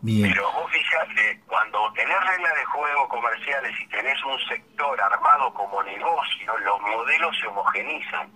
bien, 0.00 0.32
Pero 0.32 0.52
vos 0.52 0.70
fijate, 0.72 1.40
cuando 1.46 1.92
tenés 1.92 2.20
reglas 2.24 2.54
de 2.54 2.64
juego 2.64 3.08
comerciales 3.08 3.80
y 3.80 3.86
tenés 3.88 4.24
un 4.24 4.38
sector 4.48 5.00
armado 5.00 5.52
como 5.52 5.82
negocio, 5.82 6.58
los 6.58 6.80
modelos 6.80 7.36
se 7.38 7.46
homogenizan. 7.48 8.30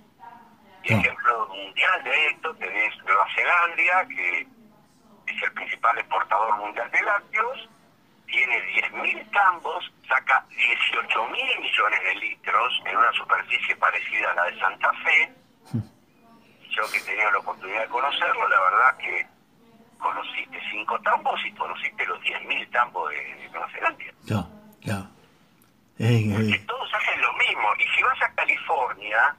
Y 0.82 0.94
Ah. 0.94 0.96
ejemplo 0.98 1.48
mundial 1.48 2.04
de 2.04 2.26
esto 2.28 2.54
tenés 2.56 2.96
Nueva 3.04 3.26
Zelanda, 3.34 4.08
que 4.08 4.46
es 5.26 5.42
el 5.42 5.52
principal 5.52 5.98
exportador 5.98 6.56
mundial 6.56 6.90
de 6.90 7.02
lácteos, 7.02 7.68
tiene 8.26 8.60
10.000 8.62 9.30
tambos, 9.30 9.92
saca 10.08 10.44
18.000 10.50 11.60
millones 11.60 12.02
de 12.02 12.14
litros 12.16 12.82
en 12.86 12.96
una 12.96 13.12
superficie 13.12 13.76
parecida 13.76 14.30
a 14.30 14.34
la 14.34 14.44
de 14.44 14.58
Santa 14.60 14.92
Fe. 15.04 15.34
Yo 16.70 16.82
que 16.90 16.98
he 16.98 17.02
tenido 17.02 17.30
la 17.32 17.38
oportunidad 17.38 17.82
de 17.82 17.88
conocerlo, 17.88 18.48
la 18.48 18.60
verdad 18.60 18.96
que 18.98 19.26
conociste 19.98 20.58
cinco 20.70 20.98
tambos 21.00 21.38
y 21.44 21.52
conociste 21.52 22.06
los 22.06 22.18
10.000 22.20 22.70
tambos 22.70 23.10
de, 23.10 23.16
de 23.16 23.48
Nueva 23.50 23.68
Zelanda. 23.70 24.04
ya, 24.24 24.46
ya. 24.82 25.10
Eh, 25.98 26.24
Que 26.48 26.54
eh, 26.54 26.64
todos 26.66 26.94
hacen 26.94 27.20
lo 27.20 27.32
mismo. 27.34 27.68
Y 27.78 27.84
si 27.96 28.02
vas 28.02 28.22
a 28.22 28.32
California, 28.34 29.36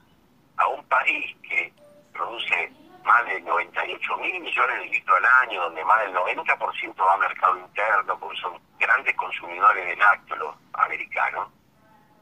a 0.58 0.68
un 0.68 0.84
país 0.84 1.36
que 1.42 1.72
produce 2.12 2.72
más 3.04 3.24
de 3.26 3.40
98 3.40 4.16
mil 4.18 4.40
millones 4.40 4.78
de 4.78 4.86
litros 4.86 5.16
al 5.16 5.48
año, 5.48 5.62
donde 5.62 5.84
más 5.84 6.00
del 6.02 6.14
90% 6.14 7.04
va 7.04 7.14
a 7.14 7.16
mercado 7.16 7.58
interno, 7.58 8.16
porque 8.20 8.40
son 8.40 8.52
grandes 8.78 9.16
consumidores 9.16 9.84
de 9.86 9.96
lácteos 9.96 10.38
los 10.38 10.54
americanos, 10.74 11.48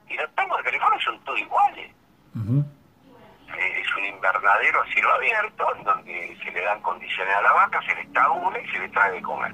y 0.08 0.14
los 0.14 0.34
tambos 0.34 0.56
de 0.58 0.64
California 0.64 1.04
son 1.04 1.20
todos 1.24 1.38
iguales. 1.40 1.90
Eh, 1.90 2.64
es 3.90 3.96
un 3.96 4.04
invernadero 4.06 4.82
a 4.82 4.86
cielo 4.86 5.12
abierto, 5.14 5.76
en 5.76 5.84
donde 5.84 6.38
se 6.42 6.50
le 6.50 6.60
dan 6.62 6.80
condiciones 6.82 7.34
a 7.34 7.42
la 7.42 7.52
vaca, 7.52 7.80
se 7.82 7.94
le 7.94 8.04
tabula 8.06 8.58
y 8.60 8.68
se 8.68 8.78
le 8.78 8.88
trae 8.90 9.12
de 9.12 9.22
comer. 9.22 9.52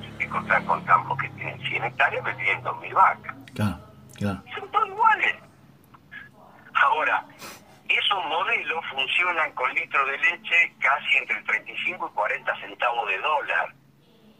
Se 0.00 0.18
te 0.18 0.24
encontrás 0.24 0.62
con 0.64 0.84
campos 0.84 1.18
que 1.18 1.28
tienen 1.30 1.60
100 1.60 1.84
hectáreas, 1.84 2.22
pero 2.24 2.36
tienen 2.36 2.64
2.000 2.64 2.94
vacas. 2.94 3.34
claro, 3.54 3.78
claro, 4.16 4.42
son 4.54 4.70
todos 4.70 4.88
iguales. 4.88 5.36
Ahora, 6.74 7.24
esos 7.88 8.24
modelos 8.26 8.84
funcionan 8.90 9.52
con 9.52 9.72
litros 9.74 10.06
de 10.06 10.18
leche 10.18 10.74
casi 10.80 11.16
entre 11.18 11.42
35 11.42 12.10
y 12.10 12.14
40 12.14 12.60
centavos 12.60 13.08
de 13.08 13.18
dólar. 13.18 13.74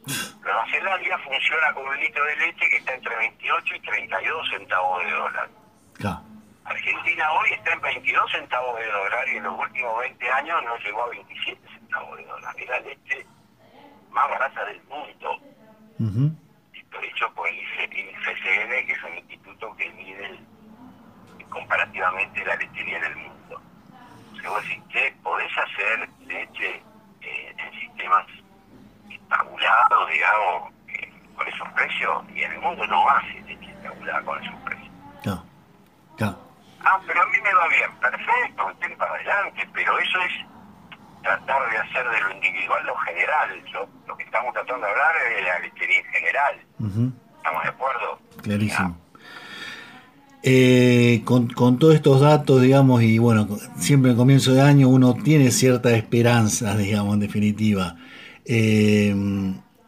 Nueva 0.43 0.67
Zelanda 0.73 1.19
funciona 1.19 1.73
con 1.75 1.87
un 1.87 2.01
litro 2.01 2.25
de 2.25 2.37
leche 2.37 2.69
que 2.69 2.77
está 2.79 2.95
entre 2.95 3.15
28 3.15 3.77
y 3.77 3.81
32 3.81 4.49
centavos 4.51 5.05
de 5.05 5.11
dólar. 5.11 5.49
claro, 5.95 6.32
Argentina 6.64 7.33
hoy 7.33 7.53
está 7.53 7.72
en 7.72 7.81
22 7.81 8.31
centavos 8.33 8.79
de 8.79 8.87
dólar 8.87 9.29
y 9.29 9.37
en 9.37 9.42
los 9.44 9.59
últimos 9.59 9.98
20 10.01 10.31
años 10.33 10.62
no 10.64 10.77
llegó 10.79 11.03
a 11.05 11.09
27 11.11 11.68
centavos 11.75 12.16
de 12.18 12.25
dólar. 12.25 12.55
Es 12.59 12.68
la 12.68 12.81
leche 12.81 13.27
más 14.11 14.29
barata 14.31 14.64
del 14.66 14.83
mundo. 14.85 15.38
ujú, 15.98 16.33
Esto 16.75 17.01
hecho 17.01 17.33
por 17.35 17.48
el 17.48 17.57
IFCN, 17.57 18.87
que 18.87 18.92
es 18.92 19.03
un 19.03 19.14
instituto 19.18 19.75
que 19.77 19.90
mide 19.90 20.38
comparativamente 21.51 22.44
la 22.44 22.57
lechería 22.57 22.98
en 22.98 23.05
el 23.05 23.16
mundo. 23.16 23.61
O 24.33 24.37
sea, 24.40 24.51
vos 24.51 24.62
decís, 24.62 24.83
che, 24.88 25.12
podés 25.22 25.51
hacer 25.59 26.09
leche 26.20 26.83
eh, 27.20 27.55
en 27.59 27.81
sistemas 27.81 28.27
tabulados, 29.29 30.11
digamos, 30.11 30.72
eh, 30.88 31.12
con 31.37 31.46
esos 31.48 31.68
precios, 31.72 32.25
y 32.35 32.42
en 32.42 32.53
el 32.53 32.61
mundo 32.61 32.87
no 32.87 33.09
hace 33.11 33.40
leche 33.42 33.72
tabulada 33.83 34.22
con 34.22 34.42
esos 34.42 34.61
precios. 34.62 34.90
claro, 35.22 35.44
claro. 36.16 36.38
Ah, 36.85 37.01
pero 37.07 37.22
a 37.22 37.27
mí 37.27 37.38
me 37.42 37.55
va 37.55 37.68
bien, 37.68 37.92
perfecto, 38.01 38.66
usted 38.66 38.96
para 38.96 39.14
adelante, 39.14 39.68
pero 39.72 39.96
eso 40.01 40.18
es 40.22 40.33
tratar 41.22 41.70
de 41.70 41.79
hacer 41.79 42.09
de 42.09 42.20
lo 42.22 42.31
individual 42.33 42.85
lo 42.87 42.96
general. 42.96 43.64
Yo, 43.66 43.88
lo 44.07 44.16
que 44.16 44.25
estamos 44.25 44.53
tratando 44.53 44.85
de 44.85 44.90
hablar 44.92 45.14
es 45.29 45.37
de 45.37 45.42
la 45.42 45.59
lechería 45.61 45.98
en 46.01 46.07
general. 46.07 46.66
ujú. 46.81 47.12
¿Estamos 47.37 47.62
de 47.62 47.68
acuerdo? 47.68 48.18
Clarísimo. 48.68 49.03
Eh, 50.44 51.22
con, 51.25 51.79
todos 51.79 51.94
estos 51.94 52.20
datos, 52.20 52.61
digamos, 52.61 53.03
y 53.03 53.18
bueno, 53.18 53.46
siempre 53.77 54.11
al 54.11 54.16
comienzo 54.16 54.53
de 54.53 54.61
año 54.61 54.88
uno 54.88 55.14
tiene 55.14 55.53
cierta 55.53 55.94
esperanza, 55.94 56.77
digamos, 56.77 57.14
en 57.14 57.20
definitiva. 57.20 57.96
Eh, 58.44 59.14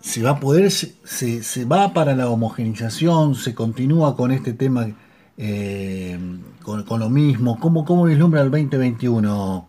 ¿Se 0.00 0.22
va 0.22 0.30
a 0.32 0.38
poder, 0.38 0.70
se, 0.70 1.64
va 1.64 1.92
para 1.94 2.14
la 2.14 2.28
homogenización, 2.28 3.34
se 3.34 3.54
continúa 3.54 4.14
con 4.14 4.30
este 4.30 4.52
tema, 4.52 4.87
eh, 5.38 6.18
con, 6.62 7.00
lo 7.00 7.08
mismo? 7.08 7.58
¿Cómo, 7.58 7.84
cómo 7.84 8.04
vislumbra 8.04 8.42
el 8.42 8.50
2021, 8.50 9.66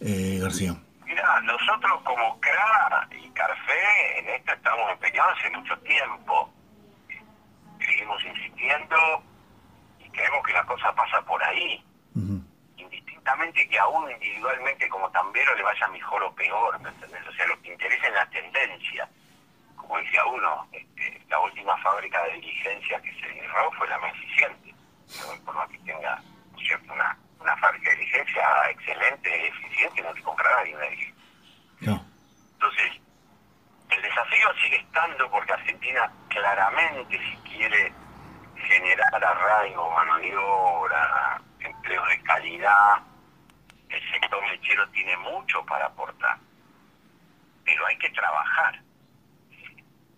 eh, 0.00 0.38
García? 0.42 0.76
Mira, 1.06 1.40
nosotros 1.42 1.92
como 2.02 2.38
CRA 2.40 3.08
y 3.24 3.28
CARFE 3.30 4.18
en 4.18 4.28
esto 4.34 4.52
estamos 4.52 4.90
empeñados 4.92 5.32
hace 5.38 5.56
mucho 5.56 5.78
tiempo. 5.78 6.50
Seguimos 8.08 8.24
insistiendo 8.24 8.96
y 9.98 10.08
creemos 10.10 10.46
que 10.46 10.52
la 10.52 10.64
cosa 10.64 10.92
pasa 10.94 11.20
por 11.22 11.42
ahí. 11.44 11.84
Indistintamente 12.76 13.68
que 13.68 13.78
a 13.78 13.86
uno 13.86 14.10
individualmente 14.10 14.88
como 14.88 15.10
tambero 15.10 15.54
le 15.54 15.62
vaya 15.62 15.88
mejor 15.88 16.22
o 16.22 16.34
peor, 16.34 16.80
¿me 16.80 16.88
entendés? 16.88 17.26
O 17.26 17.32
sea, 17.32 17.46
lo 17.46 17.60
que 17.60 17.72
interesa 17.72 18.06
es 18.06 18.14
la 18.14 18.30
tendencia. 18.30 19.08
Como 19.76 19.98
decía 19.98 20.24
uno, 20.24 20.66
este, 20.72 21.20
la 21.28 21.38
última 21.40 21.76
fábrica 21.78 22.22
de 22.24 22.32
diligencias 22.34 23.02
que 23.02 23.12
se 23.12 23.34
cerró 23.34 23.70
fue 23.72 23.88
la 23.88 23.98
más 23.98 24.14
eficiente. 24.14 24.74
Por 25.44 25.54
más 25.54 25.68
que 25.68 25.78
tenga 25.80 26.22
¿cierto? 26.66 26.92
Una, 26.92 27.18
una 27.40 27.56
fábrica 27.58 27.90
de 27.90 27.96
diligencia 27.96 28.42
excelente, 28.70 29.48
eficiente, 29.48 30.02
no 30.02 30.14
te 30.14 30.22
compra 30.22 30.48
nadie. 30.56 30.74
nadie. 30.74 31.14
No. 31.80 32.06
Entonces, 32.54 33.00
el 33.90 34.02
desafío 34.18 34.52
sigue 34.62 34.76
estando 34.76 35.30
porque 35.30 35.52
Argentina 35.52 36.10
claramente 36.28 37.18
si 37.18 37.36
quiere 37.50 37.92
generar 38.56 39.24
arraigo, 39.24 39.90
mano 39.90 40.18
de 40.18 40.36
obra, 40.36 41.40
empleo 41.60 42.04
de 42.06 42.22
calidad, 42.22 42.98
el 43.88 44.10
sector 44.10 44.48
lechero 44.48 44.88
tiene 44.90 45.16
mucho 45.18 45.64
para 45.66 45.86
aportar, 45.86 46.36
pero 47.64 47.86
hay 47.86 47.96
que 47.98 48.10
trabajar. 48.10 48.80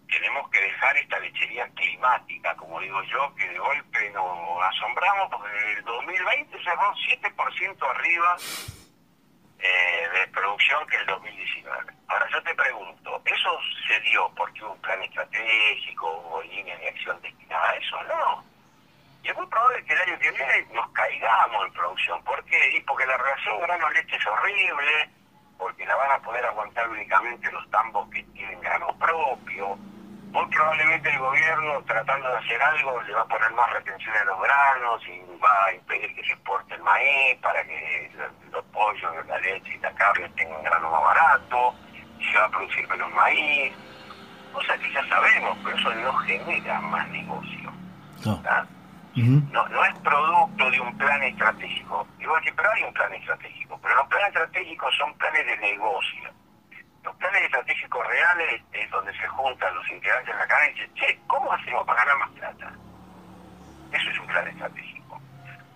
Tenemos 0.08 0.50
que 0.50 0.60
dejar 0.60 0.96
esta 0.96 1.18
lechería 1.20 1.68
climática, 1.74 2.56
como 2.56 2.80
digo 2.80 3.02
yo, 3.04 3.34
que 3.36 3.48
de 3.48 3.58
golpe 3.58 4.10
nos 4.10 4.62
asombramos 4.62 5.30
porque 5.30 5.72
el 5.74 5.84
2020 5.84 6.64
cerró 6.64 6.92
7% 6.94 7.90
arriba 7.90 8.36
eh, 9.58 10.08
de 10.14 10.26
producción 10.28 10.86
que 10.88 10.96
el 10.96 11.06
2019. 11.06 11.92
Ahora 12.08 12.26
yo 12.32 12.42
te 12.42 12.54
pregunto, 12.54 12.99
¿eso 13.32 13.58
se 13.86 14.00
dio 14.00 14.30
porque 14.36 14.62
hubo 14.64 14.72
un 14.72 14.80
plan 14.80 15.02
estratégico 15.02 16.06
o 16.06 16.42
línea 16.42 16.76
de 16.78 16.88
acción 16.88 17.20
destinada 17.22 17.70
a 17.70 17.76
eso? 17.76 18.02
No. 18.04 18.44
Y 19.22 19.28
es 19.28 19.36
muy 19.36 19.46
probable 19.46 19.84
que 19.84 19.92
el 19.92 20.00
año 20.00 20.18
que 20.18 20.30
viene 20.30 20.66
nos 20.72 20.88
caigamos 20.90 21.66
en 21.66 21.72
producción. 21.72 22.22
¿Por 22.24 22.44
qué? 22.44 22.76
Y 22.76 22.80
porque 22.80 23.06
la 23.06 23.16
relación 23.16 23.60
grano-leche 23.60 24.16
es 24.16 24.26
horrible, 24.26 25.10
porque 25.58 25.84
la 25.84 25.94
van 25.94 26.12
a 26.12 26.18
poder 26.20 26.44
aguantar 26.46 26.88
únicamente 26.88 27.52
los 27.52 27.70
tambos 27.70 28.08
que 28.10 28.22
tienen 28.34 28.60
grano 28.60 28.96
propio. 28.98 29.76
Muy 30.32 30.46
probablemente 30.46 31.10
el 31.10 31.18
gobierno, 31.18 31.82
tratando 31.82 32.28
de 32.30 32.38
hacer 32.38 32.62
algo, 32.62 33.02
le 33.02 33.12
va 33.12 33.22
a 33.22 33.26
poner 33.26 33.50
más 33.50 33.70
retención 33.72 34.16
a 34.16 34.24
los 34.24 34.40
granos 34.40 35.02
y 35.08 35.20
va 35.42 35.66
a 35.66 35.74
impedir 35.74 36.14
que 36.14 36.24
se 36.24 36.32
exporte 36.32 36.74
el 36.74 36.82
maíz 36.82 37.36
para 37.42 37.64
que 37.64 38.10
los 38.52 38.64
pollos, 38.66 39.26
la 39.26 39.38
leche 39.38 39.74
y 39.74 39.78
la 39.78 39.92
carne 39.92 40.28
tengan 40.36 40.62
grano 40.62 40.90
más 40.90 41.02
barato, 41.02 41.74
y 42.20 42.24
se 42.24 42.38
va 42.38 42.44
a 42.44 42.50
producir 42.50 42.88
menos 42.88 43.10
maíz. 43.12 43.72
Cosa 44.52 44.76
que 44.78 44.92
ya 44.92 45.06
sabemos, 45.08 45.56
pero 45.64 45.76
eso 45.76 45.94
no 45.94 46.12
genera 46.18 46.80
más 46.80 47.08
negocio. 47.08 47.72
No. 48.24 48.42
No, 49.52 49.68
no 49.68 49.84
es 49.84 49.98
producto 49.98 50.70
de 50.70 50.80
un 50.80 50.96
plan 50.96 51.22
estratégico. 51.22 52.06
Igual 52.18 52.42
que, 52.42 52.52
pero 52.52 52.70
hay 52.72 52.82
un 52.84 52.92
plan 52.94 53.12
estratégico. 53.12 53.78
Pero 53.82 53.94
los 53.96 54.06
planes 54.08 54.28
estratégicos 54.28 54.94
son 54.96 55.12
planes 55.14 55.46
de 55.46 55.56
negocio. 55.58 56.30
Los 57.02 57.16
planes 57.16 57.42
estratégicos 57.42 58.06
reales 58.06 58.62
es 58.72 58.90
donde 58.90 59.12
se 59.16 59.26
juntan 59.26 59.74
los 59.74 59.90
integrantes 59.90 60.34
de 60.34 60.38
la 60.38 60.46
cadena 60.46 60.70
y 60.70 60.74
dicen, 60.74 60.94
che, 60.94 61.20
¿cómo 61.26 61.52
hacemos 61.52 61.86
para 61.86 62.04
ganar 62.04 62.18
más 62.18 62.30
plata? 62.30 62.72
Eso 63.92 64.10
es 64.10 64.18
un 64.20 64.26
plan 64.26 64.46
estratégico. 64.48 65.20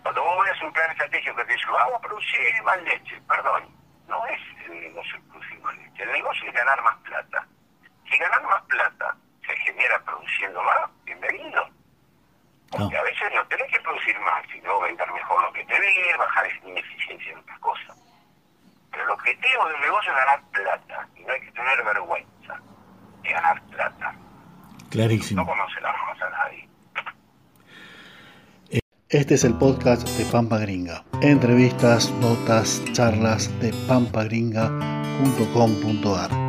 Cuando 0.03 0.23
vos 0.23 0.47
ves 0.47 0.63
un 0.63 0.73
plan 0.73 0.91
estratégico 0.91 1.37
que 1.37 1.45
te 1.45 1.53
dice, 1.55 1.67
vamos 1.73 1.95
a 1.95 2.01
producir 2.01 2.63
más 2.63 2.83
leche, 2.83 3.21
perdón, 3.27 3.65
no 4.09 4.27
es 4.27 4.41
el 4.67 4.81
negocio 4.81 5.19
leche. 5.77 6.03
El 6.03 6.13
negocio 6.13 6.49
es 6.49 6.55
ganar 6.55 6.83
más 6.83 6.97
plata. 6.99 7.47
Si 8.11 8.17
ganar 8.19 8.43
más 8.45 8.63
plata 8.63 9.17
se 9.47 9.57
genera 9.57 9.99
produciendo 10.05 10.63
más, 10.63 10.91
bienvenido 11.05 11.75
porque 12.77 12.97
a 12.97 13.03
veces 13.03 13.33
no 13.35 13.47
tenés 13.47 13.71
que 13.71 13.81
producir 13.81 14.19
más, 14.21 14.45
sino 14.53 14.81
vender 14.81 15.11
mejor 15.13 15.43
lo 15.43 15.53
que 15.53 15.65
tenés, 15.65 16.19
bajar 16.19 16.47
ineficiencia 16.65 17.33
en 17.33 17.39
otras 17.39 17.59
cosas. 17.61 17.97
Pero 18.91 19.05
el 19.05 19.11
objetivo 19.11 19.69
del 19.69 19.81
negocio 19.81 20.11
es 20.11 20.17
ganar 20.17 20.43
plata, 20.51 21.09
y 21.17 21.25
no 21.25 21.33
hay 21.33 21.41
que 21.41 21.53
tener 21.53 21.85
vergüenza 21.85 22.61
de 23.23 23.31
ganar 23.31 23.63
plata. 23.63 24.15
Clarísimo. 24.91 25.43
No 25.43 25.47
conoce 25.47 25.81
la 25.81 25.91
a 25.91 26.31
nadie. 26.31 26.69
Este 29.15 29.35
es 29.37 29.45
el 29.45 29.55
podcast 29.55 30.09
de 30.19 30.25
Pampa 30.25 30.59
Gringa. 30.59 31.05
Entrevistas, 31.23 32.13
notas, 32.21 32.83
charlas 32.95 33.49
de 33.61 33.73
pampagringa.com.ar. 33.87 36.44